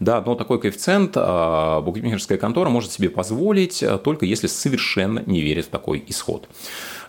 Да, 0.00 0.20
но 0.20 0.34
такой 0.34 0.60
коэффициент 0.60 1.16
э, 1.16 1.80
букмекерская 1.82 2.38
контора 2.38 2.68
может 2.70 2.90
себе 2.90 3.08
позволить 3.08 3.82
э, 3.82 3.96
только 3.98 4.26
если 4.26 4.48
совершенно 4.48 5.22
не 5.26 5.40
верит 5.40 5.66
в 5.66 5.68
такой 5.68 6.04
исход. 6.08 6.48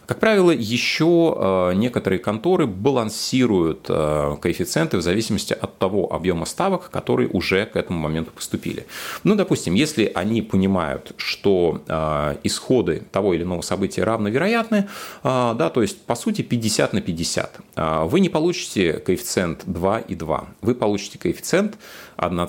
Как 0.06 0.20
правило, 0.20 0.52
еще 0.52 1.38
э, 1.38 1.74
некоторые 1.76 2.20
конторы 2.20 2.68
балансируют 2.68 3.86
э, 3.88 4.36
коэффициенты 4.42 4.98
в 4.98 5.02
зависимости 5.02 5.54
от 5.54 5.78
того 5.78 6.12
объема 6.12 6.46
ставок, 6.46 6.90
которые 6.90 7.30
уже 7.30 7.66
к 7.66 7.76
этому 7.76 8.00
моменту 8.00 8.32
поступили. 8.32 8.86
Ну, 9.24 9.36
допустим, 9.36 9.74
если 9.74 10.12
они 10.14 10.42
понимают, 10.42 11.14
что 11.18 11.82
э, 11.88 12.36
исходы 12.44 13.04
того 13.12 13.34
или 13.34 13.44
иного 13.44 13.62
события 13.62 14.04
равновероятны, 14.04 14.90
да, 15.24 15.70
то 15.74 15.82
есть, 15.82 16.02
по 16.02 16.16
сути, 16.16 16.42
50 16.42 16.94
на 16.94 17.02
50, 17.02 17.60
вы 18.04 18.20
не 18.20 18.30
получите 18.30 18.94
коэффициент 18.94 19.64
2 19.66 20.00
и 20.00 20.16
2, 20.16 20.46
вы 20.62 20.76
получите 20.76 21.20
коэффициент 21.20 21.78
1, 22.22 22.48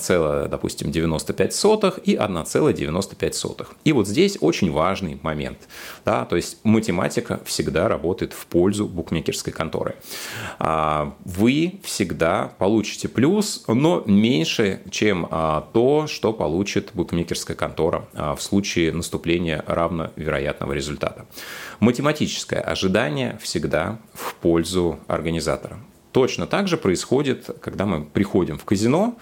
допустим, 0.50 0.90
95 0.92 1.52
и 2.04 2.14
1,95. 2.16 3.66
И 3.84 3.92
вот 3.92 4.06
здесь 4.08 4.38
очень 4.40 4.70
важный 4.70 5.18
момент. 5.22 5.58
Да, 6.04 6.24
то 6.24 6.36
есть 6.36 6.58
математика 6.62 7.40
всегда 7.44 7.88
работает 7.88 8.32
в 8.32 8.46
пользу 8.46 8.86
букмекерской 8.86 9.52
конторы. 9.52 9.96
А, 10.58 11.14
вы 11.24 11.80
всегда 11.84 12.52
получите 12.58 13.08
плюс, 13.08 13.64
но 13.66 14.02
меньше, 14.06 14.82
чем 14.90 15.26
а, 15.30 15.68
то, 15.72 16.06
что 16.06 16.32
получит 16.32 16.90
букмекерская 16.94 17.56
контора 17.56 18.06
а, 18.14 18.34
в 18.34 18.42
случае 18.42 18.92
наступления 18.92 19.64
равновероятного 19.66 20.72
результата. 20.72 21.26
Математическое 21.80 22.60
ожидание 22.60 23.38
всегда 23.42 23.98
в 24.14 24.34
пользу 24.36 24.98
организатора. 25.06 25.78
Точно 26.12 26.46
так 26.46 26.68
же 26.68 26.76
происходит, 26.76 27.48
когда 27.60 27.86
мы 27.86 28.04
приходим 28.04 28.58
в 28.58 28.64
казино, 28.64 29.16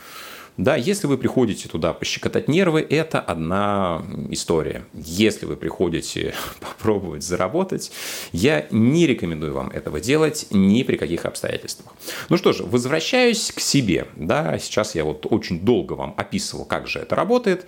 да, 0.61 0.77
если 0.77 1.07
вы 1.07 1.17
приходите 1.17 1.71
туда 1.71 1.95
пощекотать 1.95 2.47
нервы, 2.47 2.87
это 2.89 3.19
одна 3.19 4.05
история. 4.29 4.85
Если 4.93 5.47
вы 5.47 5.57
приходите 5.57 6.35
попробовать 6.61 7.23
заработать, 7.23 7.91
я 8.33 8.67
не 8.71 9.07
рекомендую 9.07 9.55
вам 9.55 9.71
этого 9.71 10.01
делать 10.01 10.47
ни 10.51 10.83
при 10.83 10.97
каких 10.97 11.25
обстоятельствах. 11.25 11.95
Ну 12.29 12.37
что 12.37 12.53
же, 12.53 12.65
возвращаюсь 12.65 13.53
к 13.53 13.61
себе. 13.61 14.07
Да, 14.17 14.59
сейчас 14.59 14.95
я 14.95 15.05
вот 15.05 15.27
очень 15.31 15.61
долго 15.61 15.95
вам 15.95 16.13
описывал, 16.19 16.67
как 16.67 16.89
же 16.89 16.99
это 16.99 17.17
работает. 17.17 17.65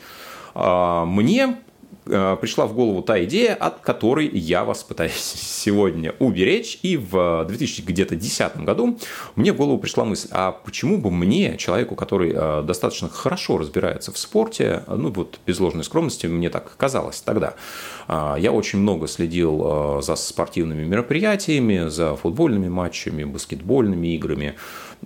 А, 0.55 1.07
мне 1.07 1.57
пришла 2.05 2.67
в 2.67 2.75
голову 2.75 3.03
та 3.03 3.23
идея, 3.25 3.55
от 3.55 3.81
которой 3.81 4.29
я 4.29 4.65
вас 4.65 4.83
пытаюсь 4.83 5.13
сегодня 5.63 6.15
уберечь. 6.19 6.79
И 6.83 6.97
в 6.97 7.45
2010 7.47 8.57
году 8.59 8.99
мне 9.37 9.53
в 9.53 9.57
голову 9.57 9.79
пришла 9.79 10.05
мысль, 10.05 10.29
а 10.31 10.53
почему 10.53 10.99
бы 10.99 11.11
мне, 11.11 11.57
человеку, 11.57 11.95
который 11.95 12.33
э, 12.35 12.63
достаточно 12.63 13.09
хорошо 13.09 13.59
разбирается 13.59 14.13
в 14.13 14.19
спорте, 14.19 14.85
ну 14.89 15.11
вот 15.11 15.39
без 15.47 15.61
ложной 15.61 15.85
скромности, 15.85 16.27
мне 16.27 16.51
так 16.51 16.77
казалось 16.77 17.21
тогда, 17.21 17.55
а, 18.09 18.37
я 18.39 18.53
очень 18.53 18.79
много 18.79 19.09
следил 19.09 19.63
э, 19.65 20.03
за 20.03 20.17
спортивными 20.17 20.85
мероприятиями, 20.85 21.89
за 21.89 22.17
футбольными 22.17 22.69
матчами, 22.69 23.25
баскетбольными 23.25 24.15
играми, 24.15 24.55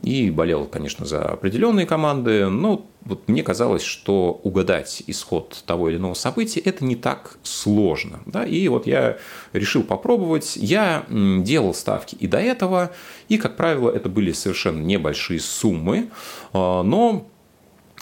и 0.02 0.30
болел, 0.30 0.66
конечно, 0.66 1.06
за 1.06 1.24
определенные 1.24 1.86
команды, 1.86 2.48
но 2.48 2.86
вот 3.02 3.28
мне 3.28 3.42
казалось, 3.42 3.82
что 3.82 4.40
угадать 4.42 5.02
исход 5.06 5.62
того 5.64 5.88
или 5.88 5.96
иного 5.96 6.14
события 6.14 6.60
это 6.60 6.84
не 6.84 6.96
так 6.96 7.38
сложно. 7.42 8.20
Да? 8.26 8.44
И 8.44 8.66
вот 8.68 8.86
я 8.86 9.18
решил 9.52 9.84
попробовать. 9.84 10.56
Я 10.56 11.06
делал 11.08 11.72
ставки 11.72 12.16
и 12.16 12.26
до 12.26 12.38
этого, 12.38 12.92
и, 13.28 13.38
как 13.38 13.56
правило, 13.56 13.90
это 13.90 14.08
были 14.08 14.32
совершенно 14.32 14.82
небольшие 14.82 15.40
суммы, 15.40 16.10
а, 16.52 16.82
но 16.82 17.28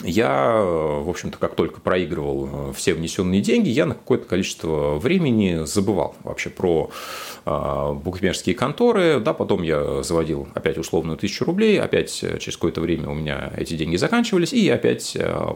я, 0.03 0.61
в 0.61 1.09
общем-то, 1.09 1.37
как 1.37 1.55
только 1.55 1.79
проигрывал 1.79 2.73
все 2.73 2.93
внесенные 2.93 3.41
деньги, 3.41 3.69
я 3.69 3.85
на 3.85 3.95
какое-то 3.95 4.25
количество 4.25 4.95
времени 4.95 5.65
забывал 5.65 6.15
вообще 6.23 6.49
про 6.49 6.91
а, 7.47 7.93
букмекерские 7.93 8.55
конторы, 8.55 9.19
да, 9.19 9.33
потом 9.33 9.61
я 9.61 10.01
заводил 10.01 10.47
опять 10.55 10.79
условную 10.79 11.15
тысячу 11.15 11.45
рублей, 11.45 11.79
опять 11.79 12.23
э, 12.23 12.39
через 12.39 12.57
какое-то 12.57 12.81
время 12.81 13.07
у 13.07 13.13
меня 13.13 13.53
эти 13.55 13.75
деньги 13.75 13.97
заканчивались, 13.97 14.51
и 14.51 14.61
я 14.61 14.75
опять 14.75 15.15
э, 15.15 15.55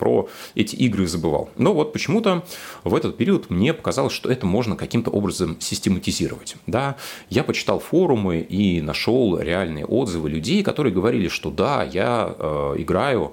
про 0.00 0.28
эти 0.56 0.74
игры 0.74 1.06
забывал. 1.06 1.48
Но 1.56 1.74
вот 1.74 1.92
почему-то 1.92 2.44
в 2.82 2.92
этот 2.96 3.16
период 3.16 3.50
мне 3.50 3.72
показалось, 3.72 4.12
что 4.12 4.32
это 4.32 4.46
можно 4.46 4.74
каким-то 4.74 5.10
образом 5.10 5.60
систематизировать. 5.60 6.56
Да, 6.66 6.96
я 7.30 7.44
почитал 7.44 7.78
форумы 7.78 8.40
и 8.40 8.80
нашел 8.80 9.38
реальные 9.38 9.86
отзывы 9.86 10.28
людей, 10.28 10.64
которые 10.64 10.92
говорили, 10.92 11.28
что 11.28 11.52
да, 11.52 11.84
я 11.84 12.34
э, 12.36 12.74
играю 12.78 13.32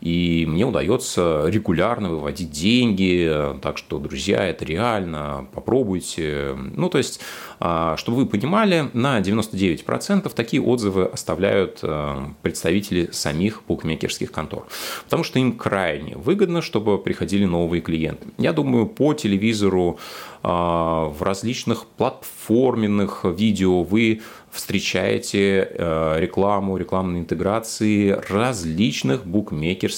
и 0.00 0.46
мне 0.48 0.64
удается 0.64 1.44
регулярно 1.46 2.10
выводить 2.10 2.50
деньги, 2.50 3.30
так 3.60 3.78
что, 3.78 3.98
друзья, 3.98 4.46
это 4.46 4.64
реально, 4.64 5.46
попробуйте. 5.52 6.56
Ну, 6.56 6.88
то 6.88 6.98
есть, 6.98 7.20
а, 7.60 7.96
чтобы 7.98 8.18
вы 8.18 8.26
понимали, 8.26 8.88
на 8.94 9.20
99% 9.20 10.32
такие 10.34 10.62
отзывы 10.62 11.04
оставляют 11.04 11.80
а, 11.82 12.32
представители 12.40 13.10
самих 13.12 13.62
букмекерских 13.68 14.32
контор, 14.32 14.66
потому 15.04 15.24
что 15.24 15.38
им 15.38 15.52
крайне 15.52 16.16
выгодно, 16.16 16.62
чтобы 16.62 16.98
приходили 16.98 17.44
новые 17.44 17.82
клиенты. 17.82 18.28
Я 18.38 18.54
думаю, 18.54 18.86
по 18.86 19.12
телевизору 19.12 19.98
а, 20.42 21.08
в 21.08 21.22
различных 21.22 21.86
платформенных 21.86 23.24
видео 23.24 23.82
вы 23.82 24.22
встречаете 24.50 25.70
рекламу, 26.18 26.76
рекламные 26.76 27.20
интеграции 27.22 28.18
различных 28.28 29.24
букмекерских 29.24 29.89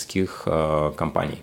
э, 0.47 0.93
компаний. 0.97 1.39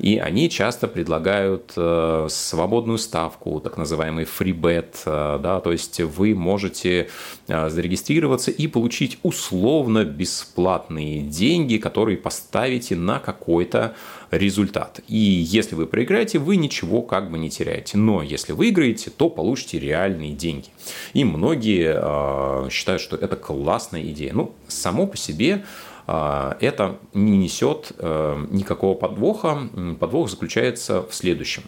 И 0.00 0.18
они 0.18 0.50
часто 0.50 0.88
предлагают 0.88 1.72
э, 1.76 2.26
свободную 2.28 2.98
ставку, 2.98 3.60
так 3.60 3.78
называемый 3.78 4.24
FreeBet, 4.24 5.38
да, 5.38 5.60
то 5.60 5.70
есть 5.70 6.00
вы 6.00 6.34
можете 6.34 7.08
зарегистрироваться 7.46 8.50
и 8.50 8.66
получить 8.66 9.18
условно 9.22 10.04
бесплатные 10.04 11.20
деньги, 11.20 11.76
которые 11.76 12.16
поставите 12.16 12.96
на 12.96 13.20
какой-то 13.20 13.94
результат. 14.38 15.00
И 15.08 15.16
если 15.16 15.74
вы 15.74 15.86
проиграете, 15.86 16.38
вы 16.38 16.56
ничего 16.56 17.02
как 17.02 17.30
бы 17.30 17.38
не 17.38 17.50
теряете. 17.50 17.98
Но 17.98 18.22
если 18.22 18.52
выиграете, 18.52 19.10
то 19.10 19.28
получите 19.30 19.78
реальные 19.78 20.32
деньги. 20.32 20.68
И 21.12 21.24
многие 21.24 21.94
э, 21.96 22.70
считают, 22.70 23.00
что 23.00 23.16
это 23.16 23.36
классная 23.36 24.02
идея. 24.02 24.32
Ну, 24.34 24.52
само 24.68 25.06
по 25.06 25.16
себе 25.16 25.64
э, 25.64 25.93
это 26.06 26.98
не 27.14 27.38
несет 27.38 27.92
э, 27.98 28.46
никакого 28.50 28.94
подвоха. 28.94 29.68
Подвох 29.98 30.28
заключается 30.28 31.02
в 31.02 31.14
следующем. 31.14 31.62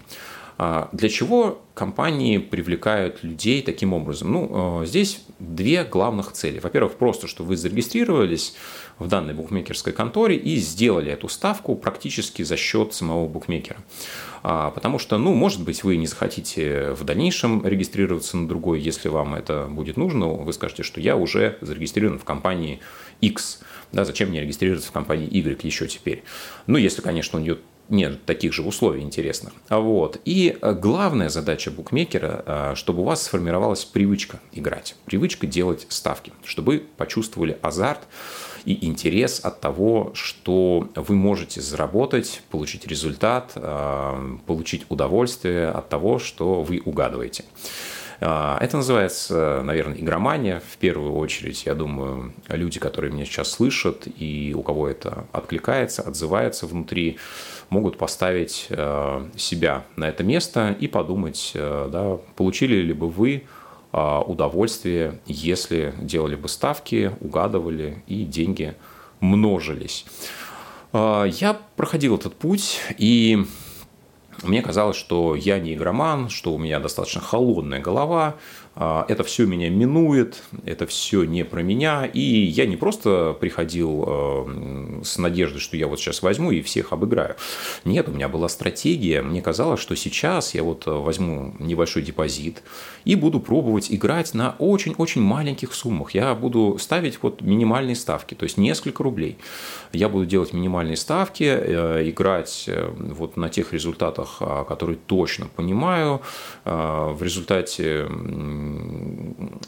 Для 0.59 1.09
чего 1.11 1.63
компании 1.75 2.39
привлекают 2.39 3.23
людей 3.23 3.61
таким 3.61 3.93
образом? 3.93 4.33
Ну, 4.33 4.85
здесь 4.87 5.23
две 5.39 5.85
главных 5.85 6.33
цели. 6.33 6.61
Во-первых, 6.61 6.95
просто, 6.95 7.27
что 7.27 7.45
вы 7.45 7.59
зарегистрировались 7.59 8.55
в 8.99 9.07
данной 9.07 9.35
букмекерской 9.35 9.93
конторе 9.93 10.37
и 10.37 10.57
сделали 10.57 11.13
эту 11.13 11.29
ставку 11.29 11.77
практически 11.77 12.43
за 12.43 12.57
счет 12.57 12.95
самого 12.95 13.29
букмекера. 13.29 13.79
А, 14.43 14.71
потому 14.71 14.99
что, 14.99 15.19
ну, 15.19 15.35
может 15.35 15.63
быть, 15.63 15.85
вы 15.85 15.97
не 15.97 16.07
захотите 16.07 16.93
в 16.93 17.05
дальнейшем 17.05 17.67
регистрироваться 17.67 18.39
на 18.39 18.49
другой, 18.49 18.81
если 18.81 19.09
вам 19.09 19.35
это 19.35 19.67
будет 19.69 19.99
нужно, 19.99 20.29
вы 20.29 20.53
скажете, 20.55 20.83
что 20.83 21.01
я 21.01 21.17
уже 21.17 21.59
зарегистрирован 21.61 22.19
в 22.19 22.25
компании 22.25 22.81
X. 23.21 23.61
Да, 23.93 24.07
зачем 24.07 24.31
мне 24.31 24.41
регистрироваться 24.41 24.89
в 24.89 24.93
компании 24.93 25.29
Y 25.31 25.63
еще 25.63 25.87
теперь? 25.87 26.25
Ну, 26.67 26.79
если, 26.79 27.03
конечно, 27.03 27.39
у 27.39 27.43
нее 27.43 27.59
нет 27.88 28.25
таких 28.25 28.52
же 28.52 28.62
условий 28.62 29.02
интересных. 29.02 29.52
Вот. 29.69 30.21
И 30.25 30.57
главная 30.61 31.28
задача 31.28 31.71
букмекера, 31.71 32.43
а, 32.47 32.75
чтобы 32.75 33.02
у 33.02 33.05
вас 33.05 33.23
сформировалась 33.23 33.85
привычка 33.85 34.40
играть, 34.52 34.97
привычка 35.05 35.47
делать 35.47 35.87
ставки, 35.88 36.33
чтобы 36.45 36.73
вы 36.73 36.78
почувствовали 36.97 37.59
азарт, 37.62 38.00
и 38.64 38.85
интерес 38.85 39.40
от 39.45 39.61
того, 39.61 40.11
что 40.14 40.88
вы 40.97 41.14
можете 41.14 41.61
заработать, 41.61 42.43
получить 42.50 42.87
результат, 42.87 43.52
а, 43.55 44.38
получить 44.47 44.85
удовольствие 44.88 45.69
от 45.69 45.88
того, 45.88 46.19
что 46.19 46.62
вы 46.62 46.83
угадываете. 46.85 47.45
А, 48.20 48.58
это 48.61 48.78
называется, 48.78 49.62
наверное, 49.62 49.99
игромания. 49.99 50.61
В 50.61 50.76
первую 50.78 51.14
очередь, 51.14 51.66
я 51.66 51.75
думаю, 51.75 52.32
люди, 52.49 52.80
которые 52.80 53.12
меня 53.12 53.25
сейчас 53.25 53.50
слышат 53.50 54.06
и 54.06 54.54
у 54.56 54.62
кого 54.62 54.88
это 54.88 55.26
откликается, 55.32 56.02
отзывается 56.02 56.66
внутри, 56.66 57.18
могут 57.70 57.99
поставить 57.99 58.68
а, 58.70 59.28
себя 59.37 59.85
на 59.96 60.08
это 60.08 60.25
место 60.25 60.76
и 60.78 60.88
подумать, 60.88 61.52
да, 61.54 62.18
получили 62.37 62.76
ли 62.76 62.92
бы 62.92 63.08
вы 63.08 63.44
а, 63.99 64.20
удовольствие, 64.20 65.20
если 65.25 65.94
делали 65.99 66.35
бы 66.35 66.49
ставки, 66.49 67.12
угадывали 67.20 68.02
и 68.06 68.25
деньги 68.25 68.75
множились. 69.20 70.04
А, 70.92 71.25
я 71.25 71.58
проходил 71.76 72.16
этот 72.16 72.35
путь, 72.35 72.80
и 72.99 73.46
мне 74.43 74.62
казалось, 74.62 74.97
что 74.97 75.35
я 75.35 75.59
не 75.59 75.75
игроман, 75.75 76.28
что 76.28 76.52
у 76.52 76.59
меня 76.59 76.81
достаточно 76.81 77.21
холодная 77.21 77.81
голова, 77.81 78.37
это 78.77 79.25
все 79.25 79.47
меня 79.47 79.71
минует, 79.71 80.43
это 80.67 80.87
все 80.87 81.25
не 81.25 81.45
про 81.45 81.62
меня. 81.62 82.05
И 82.05 82.21
я 82.21 82.67
не 82.67 82.77
просто 82.77 83.35
приходил 83.41 84.05
а, 84.07 85.01
с 85.03 85.17
надеждой, 85.17 85.61
что 85.61 85.77
я 85.79 85.87
вот 85.87 85.99
сейчас 85.99 86.23
возьму 86.23 86.51
и 86.51 86.61
всех 86.61 86.93
обыграю. 86.93 87.37
Нет, 87.85 88.09
у 88.09 88.12
меня 88.12 88.29
была 88.29 88.49
стратегия. 88.49 89.23
Мне 89.23 89.41
казалось, 89.41 89.81
что 89.81 89.97
сейчас 89.97 90.55
я 90.55 90.62
вот 90.62 90.85
возьму 90.87 91.55
небольшой 91.59 92.03
депозит 92.03 92.62
и 93.07 93.15
буду 93.15 93.41
пробовать 93.41 93.91
играть 93.91 94.35
на 94.35 94.57
очень-очень 94.59 95.23
маленьких 95.23 95.73
суммах. 95.73 96.11
Я 96.11 96.35
буду 96.35 96.77
ставить 96.79 97.23
вот 97.23 97.41
минимальные 97.41 97.97
ставки, 97.97 98.35
то 98.35 98.45
есть 98.45 98.59
несколько 98.59 99.03
рублей. 99.03 99.39
Я 99.93 100.11
буду 100.11 100.27
делать 100.27 100.53
минимальные 100.53 100.97
ставки, 100.97 101.45
э, 101.45 102.11
играть 102.11 102.65
э, 102.67 102.91
вот 102.95 103.39
на 103.39 103.49
тех 103.49 103.73
результатах, 103.73 104.37
а, 104.41 104.65
которые 104.65 104.99
точно 105.07 105.47
понимаю. 105.47 106.21
В 106.65 107.19
результате 107.21 108.07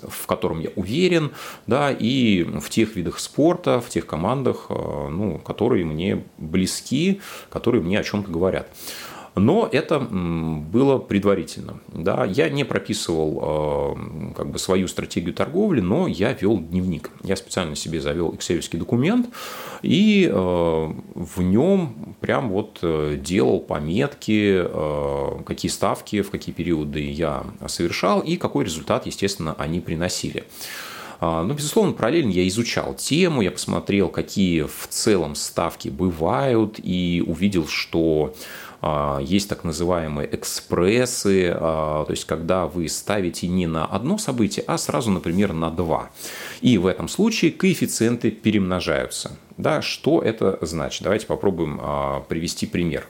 в 0.09 0.27
котором 0.27 0.61
я 0.61 0.71
уверен, 0.77 1.33
да, 1.67 1.91
и 1.91 2.43
в 2.43 2.69
тех 2.71 2.97
видах 2.97 3.19
спорта, 3.19 3.81
в 3.81 3.89
тех 3.89 4.07
командах, 4.07 4.67
э, 4.69 5.09
ну, 5.09 5.39
которые 5.39 5.85
мне 5.85 6.25
близки, 6.39 7.21
которые 7.51 7.83
мне 7.83 7.99
о 7.99 8.05
чем-то 8.05 8.31
говорят. 8.31 8.69
Но 9.39 9.69
это 9.71 10.01
было 10.01 10.99
предварительно. 10.99 11.81
Да, 11.89 12.25
я 12.25 12.49
не 12.49 12.65
прописывал 12.65 13.97
э, 13.97 14.35
как 14.37 14.51
бы 14.51 14.59
свою 14.59 14.89
стратегию 14.89 15.35
торговли, 15.35 15.81
но 15.81 16.07
я 16.07 16.33
вел 16.33 16.59
дневник. 16.59 17.11
Я 17.23 17.37
специально 17.37 17.77
себе 17.77 18.01
завел 18.01 18.31
excel 18.31 18.59
документ 18.77 19.29
и 19.83 20.29
э, 20.31 20.33
в 20.33 21.43
нем 21.43 22.17
прям 22.21 22.51
вот 22.51 22.79
э, 22.83 23.17
делал 23.21 23.61
пометки, 23.61 24.65
какие 25.45 25.71
ставки, 25.71 26.23
в 26.23 26.31
какие 26.31 26.55
периоды 26.55 27.01
я 27.11 27.45
совершал 27.67 28.21
и 28.21 28.37
какой 28.37 28.65
результат, 28.65 29.07
естественно, 29.07 29.55
они 29.59 29.81
приносили. 29.81 30.45
Но, 31.21 31.43
ну, 31.43 31.55
безусловно, 31.55 31.95
параллельно 31.95 32.31
я 32.31 32.47
изучал 32.47 32.95
тему, 32.95 33.43
я 33.43 33.51
посмотрел, 33.51 34.09
какие 34.09 34.63
в 34.63 34.87
целом 34.89 35.35
ставки 35.35 35.89
бывают, 35.89 36.79
и 36.81 37.25
увидел, 37.27 37.67
что 37.67 38.35
а, 38.35 38.68
есть 39.21 39.49
так 39.49 39.65
называемые 39.65 40.33
экспрессы, 40.35 41.51
а, 41.53 42.05
то 42.05 42.13
есть 42.13 42.25
когда 42.27 42.67
вы 42.67 42.89
ставите 42.89 43.49
не 43.49 43.67
на 43.67 43.85
одно 43.85 44.19
событие, 44.19 44.65
а 44.69 44.79
сразу, 44.79 45.11
например, 45.11 45.53
на 45.53 45.71
два. 45.71 46.11
И 46.61 46.79
в 46.79 46.87
этом 46.87 47.09
случае 47.09 47.51
коэффициенты 47.51 48.31
перемножаются. 48.31 49.33
Да, 49.57 49.83
что 49.83 50.23
это 50.23 50.59
значит? 50.61 51.03
Давайте 51.03 51.27
попробуем 51.27 51.81
а, 51.83 52.21
привести 52.21 52.67
пример. 52.67 53.07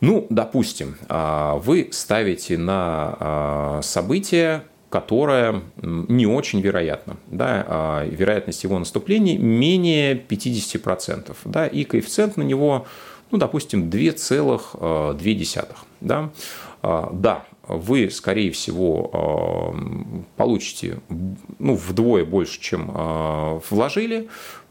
Ну, 0.00 0.26
допустим, 0.30 0.96
вы 1.08 1.90
ставите 1.92 2.58
на 2.58 3.80
событие 3.84 4.64
которое 4.90 5.62
не 5.80 6.26
очень 6.26 6.60
вероятно. 6.60 7.16
Да, 7.28 8.04
вероятность 8.04 8.64
его 8.64 8.78
наступления 8.78 9.38
менее 9.38 10.14
50%. 10.14 11.34
Да, 11.44 11.66
и 11.66 11.84
коэффициент 11.84 12.36
на 12.36 12.42
него 12.42 12.86
ну, 13.32 13.38
допустим, 13.38 13.88
2,2. 13.88 14.60
Э, 14.80 15.74
да? 16.00 16.30
А, 16.82 17.10
да, 17.12 17.44
вы, 17.66 18.10
скорее 18.10 18.50
всего, 18.52 19.74
э, 19.74 20.22
получите 20.36 20.98
ну, 21.58 21.74
вдвое 21.74 22.24
больше, 22.24 22.60
чем 22.60 22.90
э, 22.94 23.60
вложили, 23.70 24.28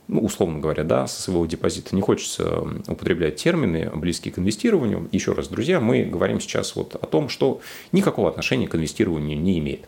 ну, 0.08 0.20
условно 0.20 0.60
говоря, 0.60 0.84
да, 0.84 1.08
со 1.08 1.22
своего 1.22 1.46
депозита. 1.46 1.96
Не 1.96 2.02
хочется 2.02 2.68
употреблять 2.88 3.38
термины, 3.38 3.90
близкие 3.96 4.34
к 4.34 4.40
инвестированию. 4.40 5.08
Еще 5.14 5.32
раз, 5.32 5.48
друзья, 5.48 5.80
мы 5.80 6.04
говорим 6.04 6.42
сейчас 6.42 6.76
вот 6.76 6.96
о 6.96 7.06
том, 7.06 7.30
что 7.30 7.62
никакого 7.94 8.30
отношения 8.30 8.68
к 8.68 8.76
инвестированию 8.76 9.40
не 9.40 9.58
имеет. 9.60 9.88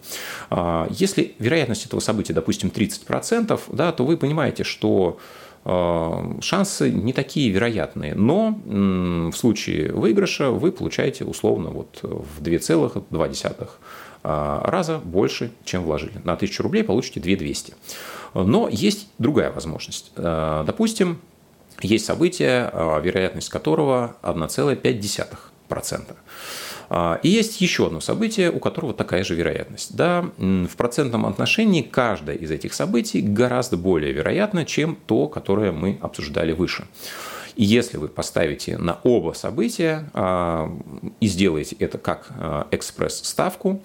А, 0.49 0.87
если 0.89 1.35
вероятность 1.39 1.85
этого 1.85 1.99
события, 1.99 2.33
допустим, 2.33 2.71
30%, 2.73 3.59
да, 3.67 3.91
то 3.91 4.05
вы 4.05 4.15
понимаете, 4.15 4.63
что 4.63 5.19
шансы 5.65 6.91
не 6.91 7.13
такие 7.13 7.49
вероятные. 7.49 8.15
Но 8.15 8.59
в 8.65 9.33
случае 9.33 9.91
выигрыша 9.93 10.49
вы 10.49 10.71
получаете 10.71 11.23
условно 11.25 11.69
вот 11.69 11.99
в 12.01 12.41
2,2 12.41 13.69
раза 14.23 14.99
больше, 14.99 15.51
чем 15.65 15.83
вложили. 15.83 16.19
На 16.23 16.33
1000 16.33 16.63
рублей 16.63 16.83
получите 16.83 17.19
2200. 17.19 17.73
Но 18.33 18.67
есть 18.69 19.07
другая 19.19 19.51
возможность. 19.51 20.11
Допустим, 20.15 21.19
есть 21.81 22.05
событие, 22.05 22.71
вероятность 23.01 23.49
которого 23.49 24.15
1,5%. 24.21 26.15
А, 26.95 27.19
и 27.23 27.29
есть 27.29 27.59
еще 27.59 27.87
одно 27.87 27.99
событие, 28.01 28.51
у 28.51 28.59
которого 28.59 28.93
такая 28.93 29.23
же 29.23 29.33
вероятность. 29.33 29.95
Да, 29.95 30.29
в 30.37 30.75
процентном 30.77 31.25
отношении 31.25 31.81
каждое 31.81 32.35
из 32.35 32.51
этих 32.51 32.75
событий 32.75 33.19
гораздо 33.19 33.77
более 33.77 34.13
вероятно, 34.13 34.63
чем 34.63 34.95
то, 35.07 35.27
которое 35.27 35.71
мы 35.71 35.97
обсуждали 36.01 36.51
выше. 36.51 36.85
И 37.55 37.63
если 37.63 37.97
вы 37.97 38.09
поставите 38.09 38.77
на 38.77 38.99
оба 39.03 39.33
события 39.33 40.07
а, 40.13 40.71
и 41.19 41.25
сделаете 41.25 41.75
это 41.79 41.97
как 41.97 42.27
а, 42.29 42.67
экспресс-ставку, 42.69 43.81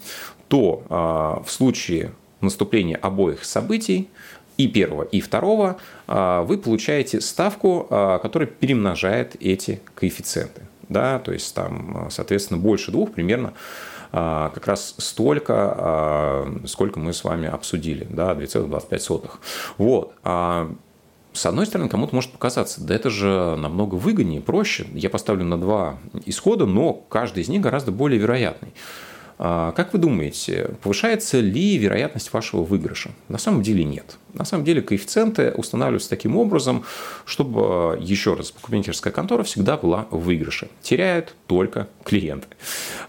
то 0.49 1.43
в 1.47 1.51
случае 1.51 2.13
наступления 2.41 2.97
обоих 2.97 3.45
событий 3.45 4.09
и 4.57 4.67
первого, 4.67 5.03
и 5.03 5.21
второго, 5.21 5.77
вы 6.07 6.57
получаете 6.57 7.21
ставку, 7.21 7.87
которая 7.91 8.49
перемножает 8.49 9.37
эти 9.41 9.83
коэффициенты 9.95 10.63
да, 10.89 11.19
то 11.19 11.33
есть 11.33 11.55
там, 11.55 12.09
соответственно, 12.11 12.59
больше 12.59 12.91
двух 12.91 13.13
примерно 13.13 13.55
а, 14.13 14.51
как 14.51 14.67
раз 14.67 14.95
столько, 14.99 15.55
а, 15.57 16.61
сколько 16.67 16.99
мы 16.99 17.13
с 17.13 17.25
вами 17.25 17.49
обсудили, 17.49 18.07
да, 18.11 18.33
2,25. 18.35 19.31
Вот. 19.77 20.15
А 20.25 20.71
с 21.33 21.47
одной 21.47 21.67
стороны, 21.67 21.89
кому-то 21.89 22.15
может 22.15 22.33
показаться, 22.33 22.83
да 22.83 22.95
это 22.95 23.11
же 23.11 23.57
намного 23.57 23.95
выгоднее, 23.95 24.41
проще. 24.41 24.87
Я 24.93 25.11
поставлю 25.11 25.45
на 25.45 25.61
два 25.61 25.99
исхода, 26.27 26.67
но 26.67 26.93
каждый 26.93 27.43
из 27.43 27.49
них 27.49 27.61
гораздо 27.61 27.93
более 27.93 28.19
вероятный. 28.19 28.73
А, 29.39 29.73
как 29.73 29.93
вы 29.93 30.01
думаете, 30.01 30.73
повышается 30.83 31.39
ли 31.39 31.77
вероятность 31.79 32.33
вашего 32.33 32.63
выигрыша? 32.63 33.11
На 33.29 33.39
самом 33.39 33.63
деле 33.63 33.85
нет. 33.85 34.19
На 34.35 34.45
самом 34.45 34.65
деле 34.65 34.83
коэффициенты 34.83 35.53
устанавливаются 35.53 36.11
таким 36.11 36.37
образом, 36.37 36.85
чтобы, 37.25 37.99
еще 38.01 38.35
раз, 38.35 38.53
букмекерская 38.53 39.13
контора 39.13 39.45
всегда 39.45 39.77
была 39.77 40.07
в 40.11 40.19
выигрыше. 40.19 40.69
Теряют 40.83 41.35
только 41.47 41.89
клиенты. 42.05 42.49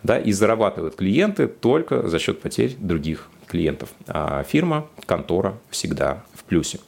Да, 0.03 0.19
и 0.19 0.31
зарабатывают 0.31 0.95
клиенты 0.95 1.47
только 1.47 2.07
за 2.07 2.19
счет 2.19 2.41
потерь 2.41 2.75
других 2.77 3.29
клиентов. 3.49 3.89
А 4.07 4.43
фирма, 4.43 4.87
контора 5.05 5.57
всегда 5.69 6.23
плюсе. 6.49 6.79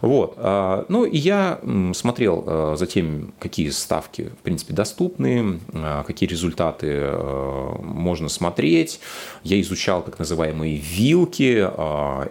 Вот. 0.00 0.34
А, 0.36 0.86
ну, 0.88 1.04
и 1.04 1.18
я 1.18 1.60
смотрел 1.92 2.44
а, 2.46 2.76
за 2.76 2.86
тем, 2.86 3.34
какие 3.38 3.68
ставки, 3.70 4.30
в 4.40 4.42
принципе, 4.42 4.72
доступны, 4.72 5.60
а, 5.74 6.04
какие 6.04 6.28
результаты 6.28 7.10
можно 7.82 8.28
смотреть. 8.28 9.00
Я 9.42 9.60
изучал 9.60 10.02
так 10.02 10.18
называемые 10.18 10.76
вилки. 10.76 11.68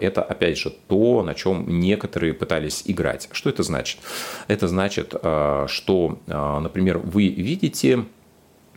Это, 0.01 0.23
опять 0.23 0.57
же, 0.57 0.73
то, 0.87 1.21
на 1.23 1.33
чем 1.33 1.79
некоторые 1.79 2.33
пытались 2.33 2.83
играть. 2.85 3.27
Что 3.31 3.49
это 3.49 3.63
значит? 3.63 3.99
Это 4.47 4.67
значит, 4.67 5.09
что, 5.09 6.19
например, 6.27 6.99
вы 6.99 7.27
видите 7.27 8.05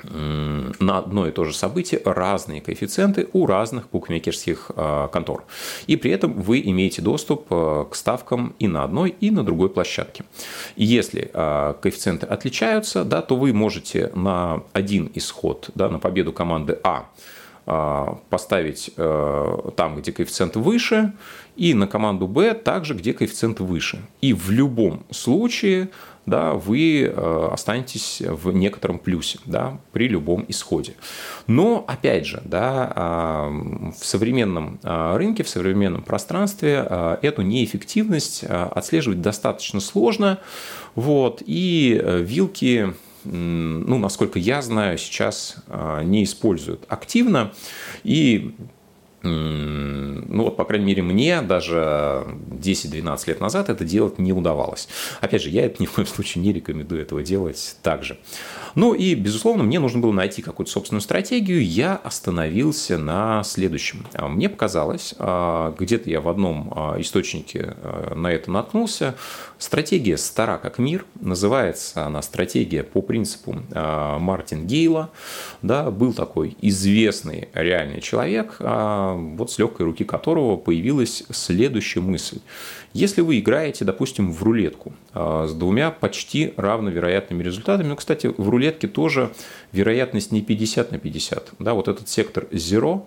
на 0.05 0.99
одно 0.99 1.27
и 1.27 1.31
то 1.31 1.45
же 1.45 1.55
событие 1.55 2.01
разные 2.05 2.61
коэффициенты 2.61 3.29
у 3.33 3.47
разных 3.47 3.91
букмекерских 3.91 4.71
а, 4.77 5.09
контор. 5.09 5.45
И 5.87 5.97
при 5.97 6.11
этом 6.11 6.33
вы 6.41 6.61
имеете 6.61 7.03
доступ 7.03 7.47
а, 7.51 7.85
к 7.85 7.95
ставкам 7.95 8.55
и 8.59 8.69
на 8.69 8.85
одной, 8.85 9.15
и 9.21 9.31
на 9.31 9.45
другой 9.45 9.69
площадке. 9.71 10.25
И 10.77 10.85
если 10.85 11.31
а, 11.33 11.75
коэффициенты 11.75 12.27
отличаются, 12.27 13.05
да, 13.05 13.23
то 13.23 13.37
вы 13.37 13.53
можете 13.53 14.11
на 14.15 14.63
один 14.73 15.11
исход, 15.15 15.71
да, 15.75 15.89
на 15.89 15.99
победу 15.99 16.33
команды 16.33 16.79
А 16.83 17.07
поставить 18.31 18.91
там, 18.97 19.97
где 19.97 20.11
коэффициент 20.11 20.57
выше, 20.57 21.13
и 21.55 21.75
на 21.75 21.87
команду 21.87 22.27
Б 22.27 22.55
также, 22.55 22.95
где 22.95 23.13
коэффициент 23.13 23.61
выше. 23.61 24.01
И 24.21 24.33
в 24.33 24.51
любом 24.51 25.05
случае 25.11 25.91
да, 26.27 26.53
вы 26.53 27.03
э, 27.03 27.49
останетесь 27.53 28.23
в 28.25 28.53
некотором 28.53 28.99
плюсе 28.99 29.39
да, 29.47 29.79
при 29.93 30.09
любом 30.09 30.45
исходе. 30.49 30.95
Но, 31.47 31.85
опять 31.89 32.27
же, 32.27 32.43
да, 32.45 32.93
а, 32.95 33.49
в 33.99 34.05
современном 34.05 34.79
а, 34.83 35.17
рынке, 35.17 35.43
в 35.43 35.49
современном 35.49 36.03
пространстве 36.03 36.85
а, 36.87 37.19
эту 37.23 37.43
неэффективность 37.43 38.45
отслеживать 38.45 39.21
достаточно 39.21 39.81
сложно. 39.81 40.39
Вот, 40.95 41.43
и 41.45 42.01
э, 42.03 42.21
вилки 42.21 42.95
ну, 43.23 43.99
насколько 43.99 44.39
я 44.39 44.63
знаю, 44.63 44.97
сейчас 44.97 45.57
не 46.03 46.25
используют 46.25 46.87
активно. 46.89 47.53
И 48.03 48.55
ну 49.23 50.45
вот, 50.45 50.57
по 50.57 50.65
крайней 50.65 50.87
мере, 50.87 51.03
мне 51.03 51.43
даже 51.43 52.25
10-12 52.61 53.23
лет 53.27 53.41
назад 53.41 53.69
это 53.69 53.85
делать 53.85 54.19
не 54.19 54.33
удавалось. 54.33 54.89
Опять 55.21 55.43
же, 55.43 55.51
я 55.51 55.67
это 55.67 55.83
ни 55.83 55.87
в 55.87 55.93
коем 55.93 56.07
случае 56.07 56.43
не 56.43 56.53
рекомендую 56.53 57.03
этого 57.03 57.23
делать 57.23 57.77
также. 57.83 58.19
Ну 58.75 58.95
и, 58.95 59.15
безусловно, 59.15 59.63
мне 59.65 59.81
нужно 59.81 60.01
было 60.01 60.13
найти 60.13 60.43
какую-то 60.43 60.73
собственную 60.73 61.03
стратегию. 61.03 61.65
Я 61.65 61.97
остановился 61.97 62.99
на 62.99 63.43
следующем. 63.43 64.07
А, 64.15 64.29
мне 64.29 64.49
показалось, 64.49 65.15
а, 65.19 65.75
где-то 65.79 66.09
я 66.09 66.21
в 66.21 66.29
одном 66.29 66.73
а, 66.75 67.01
источнике 67.01 67.75
на 68.15 68.29
это 68.29 68.51
наткнулся, 68.51 69.17
стратегия 69.59 70.17
стара 70.17 70.59
как 70.59 70.79
мир, 70.79 71.05
называется 71.21 72.07
она 72.07 72.23
стратегия 72.23 72.83
по 72.83 73.03
принципу 73.03 73.57
Мартин 73.71 74.67
Гейла. 74.67 75.11
Да, 75.63 75.91
был 75.91 76.13
такой 76.13 76.57
известный 76.63 77.49
реальный 77.55 78.01
человек, 78.01 78.57
вот 79.15 79.51
с 79.51 79.59
легкой 79.59 79.87
руки 79.87 80.05
которого 80.05 80.57
появилась 80.57 81.25
следующая 81.31 82.01
мысль. 82.01 82.39
Если 82.93 83.21
вы 83.21 83.39
играете, 83.39 83.85
допустим, 83.85 84.33
в 84.33 84.43
рулетку 84.43 84.93
с 85.15 85.53
двумя 85.53 85.91
почти 85.93 86.55
равновероятными 86.57 87.43
результатами, 87.43 87.89
ну, 87.89 87.97
кстати, 87.97 88.27
в 88.27 88.49
рулетке 88.49 88.89
тоже 88.89 89.31
вероятность 89.73 90.33
не 90.33 90.43
50 90.43 90.91
на 90.91 90.99
50. 90.99 91.53
Да, 91.61 91.75
вот 91.75 91.89
этот 91.89 92.09
сектор 92.09 92.45
zero, 92.51 93.03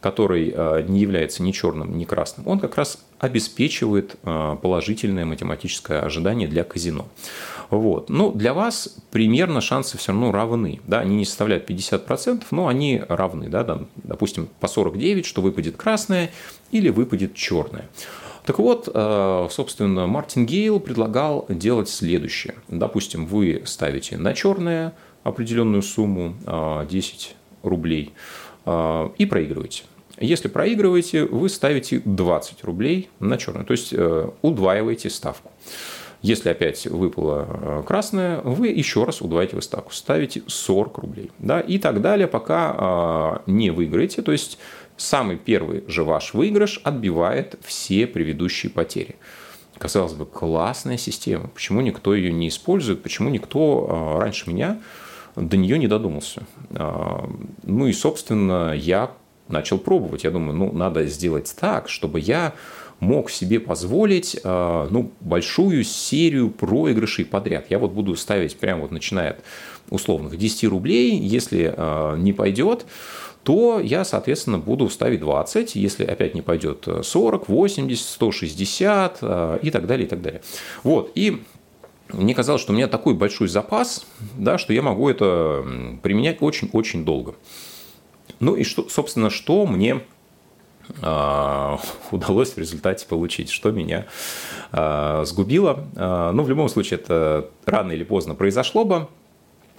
который 0.00 0.52
э, 0.54 0.84
не 0.86 1.00
является 1.00 1.42
ни 1.42 1.50
черным, 1.50 1.98
ни 1.98 2.04
красным, 2.04 2.46
он 2.46 2.60
как 2.60 2.76
раз 2.76 2.98
обеспечивает 3.18 4.16
э, 4.22 4.56
положительное 4.62 5.24
математическое 5.24 6.00
ожидание 6.00 6.46
для 6.46 6.62
казино. 6.62 7.08
Вот. 7.70 8.10
Ну, 8.10 8.30
для 8.30 8.54
вас 8.54 8.96
примерно 9.10 9.60
шансы 9.60 9.98
все 9.98 10.12
равно 10.12 10.30
равны. 10.30 10.80
Да? 10.86 11.00
Они 11.00 11.16
не 11.16 11.24
составляют 11.24 11.68
50%, 11.68 12.44
но 12.50 12.68
они 12.68 13.02
равны. 13.08 13.48
Да? 13.48 13.80
Допустим, 13.96 14.48
по 14.60 14.68
49, 14.68 15.26
что 15.26 15.42
выпадет 15.42 15.76
красное 15.76 16.30
или 16.70 16.88
выпадет 16.90 17.34
черное. 17.34 17.88
Так 18.44 18.58
вот, 18.58 18.90
э, 18.92 19.48
собственно, 19.50 20.06
Мартин 20.06 20.44
Гейл 20.44 20.78
предлагал 20.78 21.46
делать 21.48 21.88
следующее. 21.88 22.54
Допустим, 22.68 23.26
вы 23.26 23.62
ставите 23.64 24.18
на 24.18 24.34
черное 24.34 24.92
определенную 25.22 25.82
сумму 25.82 26.34
10 26.88 27.36
э, 27.62 27.66
рублей 27.66 28.12
э, 28.66 29.08
и 29.16 29.24
проигрываете. 29.24 29.84
Если 30.20 30.48
проигрываете, 30.48 31.24
вы 31.24 31.48
ставите 31.48 32.02
20 32.04 32.64
рублей 32.64 33.08
на 33.18 33.36
черное, 33.36 33.64
то 33.64 33.72
есть 33.72 33.92
удваиваете 34.42 35.10
ставку. 35.10 35.50
Если 36.22 36.50
опять 36.50 36.86
выпало 36.86 37.82
красное, 37.84 38.40
вы 38.42 38.68
еще 38.68 39.02
раз 39.02 39.20
удваиваете 39.20 39.60
ставку, 39.60 39.92
ставите 39.92 40.42
40 40.46 40.98
рублей. 40.98 41.32
Да, 41.40 41.58
и 41.58 41.78
так 41.78 42.00
далее, 42.00 42.28
пока 42.28 43.42
не 43.46 43.70
выиграете. 43.70 44.22
То 44.22 44.30
есть 44.30 44.58
самый 44.96 45.36
первый 45.36 45.84
же 45.88 46.04
ваш 46.04 46.34
выигрыш 46.34 46.80
отбивает 46.84 47.56
все 47.62 48.06
предыдущие 48.06 48.70
потери. 48.70 49.16
Казалось 49.78 50.12
бы, 50.12 50.24
классная 50.24 50.96
система. 50.96 51.48
Почему 51.48 51.80
никто 51.80 52.14
ее 52.14 52.32
не 52.32 52.48
использует? 52.48 53.02
Почему 53.02 53.28
никто 53.28 53.86
а, 53.88 54.20
раньше 54.20 54.48
меня 54.48 54.80
до 55.34 55.56
нее 55.56 55.78
не 55.78 55.88
додумался? 55.88 56.46
А, 56.70 57.28
ну 57.64 57.86
и, 57.86 57.92
собственно, 57.92 58.72
я 58.72 59.10
начал 59.48 59.78
пробовать. 59.78 60.24
Я 60.24 60.30
думаю, 60.30 60.56
ну, 60.56 60.72
надо 60.72 61.04
сделать 61.06 61.54
так, 61.58 61.88
чтобы 61.88 62.20
я 62.20 62.54
мог 63.00 63.30
себе 63.30 63.58
позволить 63.58 64.38
а, 64.44 64.86
ну, 64.90 65.10
большую 65.20 65.82
серию 65.82 66.50
проигрышей 66.50 67.24
подряд. 67.24 67.66
Я 67.68 67.80
вот 67.80 67.90
буду 67.90 68.14
ставить 68.14 68.56
прямо 68.56 68.82
вот 68.82 68.92
начиная 68.92 69.32
от 69.32 69.44
условных 69.90 70.38
10 70.38 70.64
рублей. 70.68 71.18
Если 71.18 71.74
не 72.18 72.32
пойдет, 72.32 72.86
то 73.44 73.78
я, 73.78 74.04
соответственно, 74.04 74.58
буду 74.58 74.88
ставить 74.88 75.20
20, 75.20 75.76
если 75.76 76.04
опять 76.04 76.34
не 76.34 76.42
пойдет 76.42 76.88
40, 77.02 77.48
80, 77.48 78.06
160 78.06 79.22
и 79.62 79.70
так 79.70 79.86
далее, 79.86 80.06
и 80.06 80.08
так 80.08 80.22
далее. 80.22 80.42
Вот, 80.82 81.12
и 81.14 81.42
мне 82.08 82.34
казалось, 82.34 82.62
что 82.62 82.72
у 82.72 82.76
меня 82.76 82.88
такой 82.88 83.14
большой 83.14 83.48
запас, 83.48 84.06
да, 84.36 84.58
что 84.58 84.72
я 84.72 84.82
могу 84.82 85.08
это 85.08 85.64
применять 86.02 86.38
очень-очень 86.40 87.04
долго. 87.04 87.34
Ну 88.40 88.56
и, 88.56 88.64
что, 88.64 88.88
собственно, 88.88 89.30
что 89.30 89.66
мне 89.66 90.00
удалось 92.10 92.52
в 92.52 92.58
результате 92.58 93.06
получить, 93.06 93.50
что 93.50 93.70
меня 93.70 94.06
сгубило. 95.24 95.86
Ну, 95.94 96.42
в 96.42 96.48
любом 96.48 96.68
случае, 96.68 97.00
это 97.00 97.50
рано 97.64 97.92
или 97.92 98.04
поздно 98.04 98.34
произошло 98.34 98.84
бы. 98.84 99.08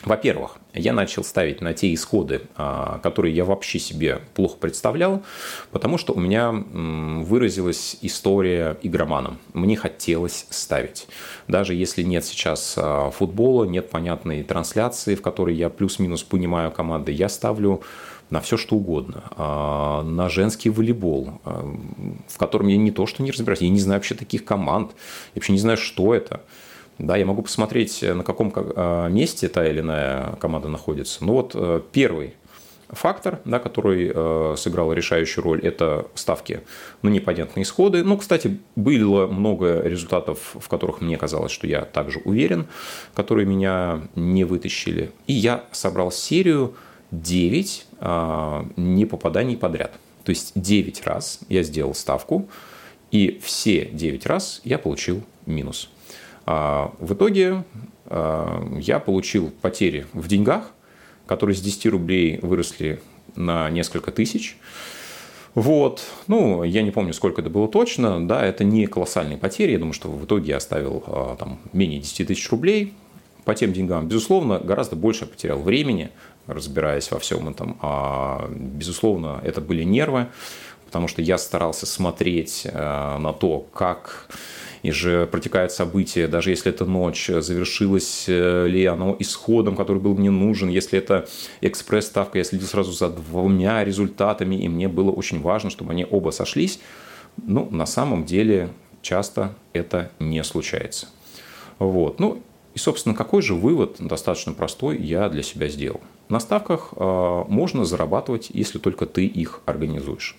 Во-первых, 0.06 0.58
я 0.74 0.94
начал 0.94 1.24
ставить 1.24 1.62
на 1.62 1.74
те 1.74 1.92
исходы, 1.92 2.42
а, 2.56 3.00
которые 3.00 3.36
я 3.36 3.44
вообще 3.44 3.80
себе 3.80 4.22
плохо 4.36 4.58
представлял, 4.58 5.24
потому 5.72 5.98
что 5.98 6.14
у 6.14 6.20
меня 6.20 6.52
выразилась 6.52 7.98
история 8.02 8.78
игроманом. 8.84 9.40
Мне 9.54 9.76
хотелось 9.76 10.46
ставить. 10.52 11.08
Даже 11.48 11.74
если 11.74 12.04
нет 12.04 12.24
сейчас 12.24 12.76
а, 12.78 13.10
футбола, 13.10 13.64
нет 13.66 13.90
понятной 13.90 14.44
трансляции, 14.44 15.16
в 15.16 15.24
которой 15.24 15.56
я 15.56 15.70
плюс-минус 15.72 16.22
понимаю 16.22 16.72
команды, 16.72 17.12
я 17.12 17.28
ставлю 17.28 17.82
на 18.30 18.42
все 18.42 18.58
что 18.58 18.76
угодно, 18.76 19.24
а, 19.32 20.04
на 20.04 20.30
женский 20.30 20.70
волейбол, 20.70 21.42
в 21.44 22.38
котором 22.38 22.68
я 22.68 22.78
не 22.78 22.92
то 22.92 23.08
что 23.08 23.24
не 23.24 23.32
разбираюсь, 23.32 23.62
я 23.62 23.70
не 23.70 23.80
знаю 23.80 24.00
вообще 24.00 24.14
таких 24.14 24.46
команд, 24.46 24.92
я 25.34 25.40
вообще 25.40 25.54
не 25.54 25.60
знаю, 25.60 25.78
что 25.78 26.14
это. 26.14 26.42
Да, 26.98 27.18
я 27.18 27.26
могу 27.26 27.42
посмотреть, 27.42 28.02
на 28.02 28.24
каком 28.24 28.54
а, 28.56 29.08
месте 29.10 29.50
та 29.50 29.68
или 29.68 29.82
иная 29.82 30.34
команда 30.40 30.70
находится. 30.70 31.26
Ну 31.26 31.34
вот 31.34 31.52
э, 31.54 31.82
первый 31.92 32.36
фактор, 32.90 33.40
да, 33.46 33.60
который 33.60 34.12
э, 34.14 34.56
сыграл 34.58 34.94
решающую 34.94 35.44
роль, 35.44 35.60
это 35.62 36.08
ставки 36.16 36.62
на 37.02 37.10
непонятные 37.10 37.64
исходы. 37.64 38.04
Ну, 38.04 38.18
кстати, 38.18 38.60
было 38.76 39.28
много 39.28 39.82
результатов, 39.82 40.56
в 40.60 40.68
которых 40.68 41.02
мне 41.02 41.18
казалось, 41.18 41.52
что 41.52 41.68
я 41.68 41.82
также 41.82 42.20
уверен, 42.24 42.68
которые 43.14 43.46
меня 43.46 44.02
не 44.16 44.44
вытащили. 44.44 45.12
И 45.28 45.34
я 45.34 45.66
собрал 45.72 46.12
серию 46.12 46.76
9 47.12 47.86
э, 47.92 47.96
а, 48.00 48.66
непопаданий 48.78 49.58
подряд. 49.58 49.92
То 50.24 50.32
есть 50.32 50.54
9 50.56 51.06
раз 51.06 51.40
я 51.50 51.64
сделал 51.64 51.94
ставку, 51.94 52.50
и 53.12 53.40
все 53.44 53.86
9 53.86 54.26
раз 54.26 54.62
я 54.64 54.80
получил 54.80 55.22
минус. 55.46 55.90
А 56.46 56.94
в 57.00 57.14
итоге 57.14 57.64
а, 58.06 58.64
я 58.80 59.00
получил 59.00 59.52
потери 59.62 60.06
в 60.14 60.28
деньгах, 60.28 60.72
которые 61.26 61.56
с 61.56 61.62
10 61.62 61.88
рублей 61.88 62.40
выросли 62.42 63.02
на 63.36 63.70
несколько 63.70 64.12
тысяч. 64.12 64.58
Вот, 65.56 66.04
ну, 66.28 66.64
я 66.64 66.82
не 66.82 66.92
помню, 66.92 67.14
сколько 67.14 67.42
это 67.42 67.50
было 67.50 67.70
точно, 67.70 68.28
да, 68.28 68.46
это 68.46 68.66
не 68.66 68.88
колоссальные 68.88 69.38
потери, 69.38 69.72
я 69.72 69.80
думаю, 69.80 69.94
что 69.94 70.10
в 70.10 70.26
итоге 70.26 70.50
я 70.50 70.58
оставил 70.58 71.04
а, 71.08 71.36
там 71.38 71.60
менее 71.72 72.00
10 72.00 72.28
тысяч 72.28 72.50
рублей 72.52 72.94
по 73.46 73.56
тем 73.56 73.72
деньгам. 73.72 74.08
Безусловно, 74.08 74.60
гораздо 74.60 74.96
больше 74.96 75.26
потерял 75.26 75.60
времени, 75.60 76.12
разбираясь 76.46 77.10
во 77.10 77.20
всем 77.20 77.48
этом, 77.48 77.78
а, 77.82 78.50
безусловно, 78.52 79.40
это 79.44 79.62
были 79.62 79.84
нервы, 79.84 80.28
потому 80.86 81.08
что 81.08 81.22
я 81.22 81.38
старался 81.38 81.86
смотреть 81.86 82.68
на 82.74 83.34
то, 83.34 83.66
как 83.74 84.30
и 84.86 84.92
же 84.92 85.26
протекают 85.26 85.72
события, 85.72 86.28
даже 86.28 86.52
если 86.52 86.72
это 86.72 86.86
ночь, 86.86 87.28
завершилось 87.28 88.26
э, 88.28 88.68
ли 88.68 88.86
оно 88.86 89.16
исходом, 89.18 89.76
который 89.76 89.98
был 89.98 90.16
мне 90.16 90.30
нужен, 90.30 90.70
если 90.70 91.00
это 91.00 91.28
экспресс-ставка, 91.62 92.38
я 92.38 92.44
следил 92.44 92.68
сразу 92.68 92.92
за 92.92 93.10
двумя 93.10 93.84
результатами, 93.84 94.56
и 94.56 94.70
мне 94.70 94.88
было 94.88 95.10
очень 95.10 95.42
важно, 95.42 95.72
чтобы 95.72 95.92
они 95.92 96.06
оба 96.10 96.30
сошлись. 96.30 96.80
Ну, 97.44 97.68
на 97.72 97.88
самом 97.88 98.26
деле, 98.26 98.70
часто 99.02 99.56
это 99.74 100.12
не 100.20 100.44
случается. 100.44 101.08
Вот. 101.80 102.20
Ну, 102.20 102.44
и, 102.76 102.78
собственно, 102.78 103.16
какой 103.16 103.42
же 103.42 103.56
вывод, 103.56 103.96
достаточно 104.00 104.54
простой, 104.54 104.98
я 104.98 105.30
для 105.30 105.42
себя 105.42 105.68
сделал? 105.68 106.02
На 106.30 106.40
ставках 106.40 106.94
э, 106.96 107.44
можно 107.48 107.86
зарабатывать, 107.86 108.50
если 108.54 108.78
только 108.78 109.08
ты 109.08 109.26
их 109.26 109.62
организуешь. 109.66 110.38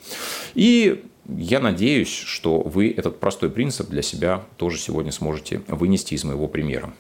И 0.55 1.05
я 1.29 1.61
надеюсь, 1.61 2.13
что 2.13 2.61
вы 2.61 2.93
этот 2.97 3.19
простой 3.21 3.51
принцип 3.51 3.89
для 3.89 4.03
себя 4.03 4.45
тоже 4.57 4.79
сегодня 4.79 5.13
сможете 5.13 5.63
вынести 5.69 6.15
из 6.15 6.25
моего 6.25 6.47
примера. 6.47 6.93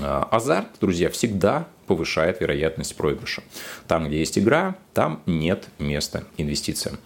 А, 0.00 0.28
азарт, 0.30 0.68
друзья, 0.80 1.10
всегда 1.10 1.68
повышает 1.86 2.40
вероятность 2.40 2.96
проигрыша. 2.96 3.42
Там, 3.88 4.06
где 4.06 4.20
есть 4.20 4.38
игра, 4.38 4.76
там 4.94 5.22
нет 5.26 5.68
места 5.78 6.24
инвестициям. 6.36 6.98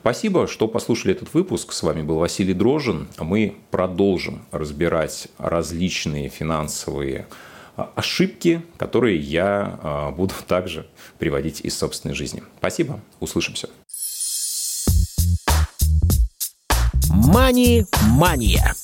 Спасибо, 0.00 0.46
что 0.46 0.68
послушали 0.68 1.14
этот 1.14 1.32
выпуск. 1.34 1.72
С 1.72 1.82
вами 1.82 2.02
был 2.02 2.18
Василий 2.18 2.54
Дрожин. 2.54 3.08
Мы 3.18 3.56
продолжим 3.70 4.44
разбирать 4.50 5.28
различные 5.38 6.28
финансовые 6.28 7.26
а, 7.76 7.90
ошибки, 7.94 8.62
которые 8.76 9.18
я 9.18 9.78
а, 9.82 10.10
буду 10.10 10.34
также 10.46 10.86
приводить 11.18 11.60
из 11.60 11.76
собственной 11.76 12.14
жизни. 12.14 12.42
Спасибо, 12.58 13.00
услышимся. 13.20 13.68
Мани-мания. 17.34 18.76